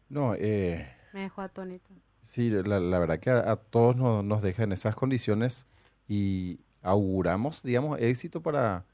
No, 0.08 0.36
eh, 0.36 0.88
Me 1.12 1.22
dejó 1.22 1.42
atónito. 1.42 1.92
Sí, 2.22 2.48
la, 2.48 2.78
verdad 3.00 3.18
que 3.18 3.30
a, 3.30 3.56
todos 3.56 3.96
nos, 3.96 4.22
nos 4.22 4.40
deja 4.40 4.62
en 4.62 4.70
esas 4.70 4.94
condiciones 4.94 5.66
y 6.06 6.60
auguramos, 6.80 7.64
digamos, 7.64 7.98
éxito 7.98 8.40
para, 8.40 8.84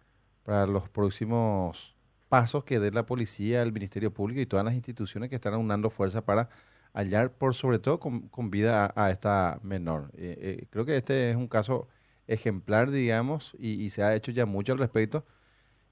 para 0.42 0.66
los 0.66 0.88
próximos 0.88 1.94
pasos 2.30 2.64
que 2.64 2.78
dé 2.78 2.90
la 2.92 3.04
policía, 3.04 3.60
el 3.60 3.74
Ministerio 3.74 4.10
Público 4.10 4.40
y 4.40 4.46
todas 4.46 4.64
las 4.64 4.72
instituciones 4.72 5.28
que 5.28 5.36
están 5.36 5.52
aunando 5.52 5.90
fuerza 5.90 6.24
para 6.24 6.48
hallar 6.96 7.30
por 7.30 7.54
sobre 7.54 7.78
todo 7.78 8.00
con, 8.00 8.50
vida 8.50 8.92
a, 8.96 9.10
esta 9.10 9.60
menor. 9.62 10.10
Eh, 10.16 10.38
eh, 10.40 10.66
creo 10.70 10.86
que 10.86 10.96
este 10.96 11.30
es 11.30 11.36
un 11.36 11.46
caso 11.46 11.88
ejemplar, 12.26 12.90
digamos, 12.90 13.54
y, 13.58 13.90
se 13.90 14.02
ha 14.02 14.14
hecho 14.14 14.32
ya 14.32 14.46
mucho 14.46 14.72
al 14.72 14.78
respecto 14.78 15.24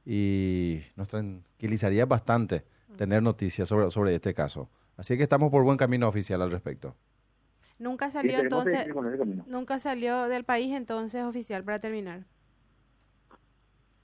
y 0.06 0.80
nos 0.96 1.08
tranquilizaría 1.08 2.06
bastante 2.06 2.64
tener 2.96 3.22
noticias 3.22 3.68
sobre, 3.68 3.90
sobre 3.90 4.14
este 4.14 4.32
caso. 4.32 4.70
Así 4.96 5.16
que 5.16 5.22
estamos 5.24 5.50
por 5.50 5.62
buen 5.62 5.76
camino 5.76 6.08
oficial 6.08 6.40
al 6.40 6.50
respecto. 6.50 6.94
Nunca 7.78 8.10
salió 8.10 8.38
entonces, 8.38 8.86
nunca 9.46 9.78
salió 9.80 10.28
del 10.28 10.44
país 10.44 10.74
entonces 10.74 11.22
oficial 11.24 11.64
para 11.64 11.80
terminar. 11.80 12.22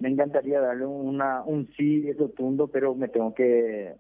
Me 0.01 0.09
encantaría 0.09 0.61
darle 0.61 0.85
una, 0.87 1.43
un 1.45 1.71
sí 1.77 2.13
rotundo, 2.13 2.69
pero 2.69 2.95
me 2.95 3.09
tengo 3.09 3.35
que 3.35 3.95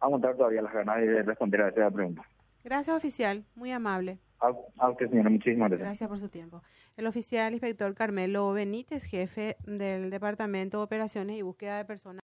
aguantar 0.00 0.36
todavía 0.36 0.62
las 0.62 0.72
ganas 0.72 1.00
de 1.00 1.22
responder 1.22 1.62
a 1.62 1.68
esa 1.68 1.90
pregunta. 1.90 2.22
Gracias, 2.64 2.96
oficial. 2.96 3.44
Muy 3.54 3.70
amable. 3.70 4.18
A, 4.40 4.90
usted, 4.90 5.08
señora. 5.10 5.30
Muchísimas 5.30 5.68
gracias. 5.70 5.88
Gracias 5.88 6.08
por 6.08 6.18
su 6.18 6.28
tiempo. 6.28 6.62
El 6.96 7.06
oficial 7.06 7.52
inspector 7.52 7.94
Carmelo 7.94 8.52
Benítez, 8.52 9.04
jefe 9.04 9.56
del 9.66 10.10
Departamento 10.10 10.78
de 10.78 10.84
Operaciones 10.84 11.36
y 11.36 11.42
Búsqueda 11.42 11.78
de 11.78 11.84
Personas. 11.84 12.16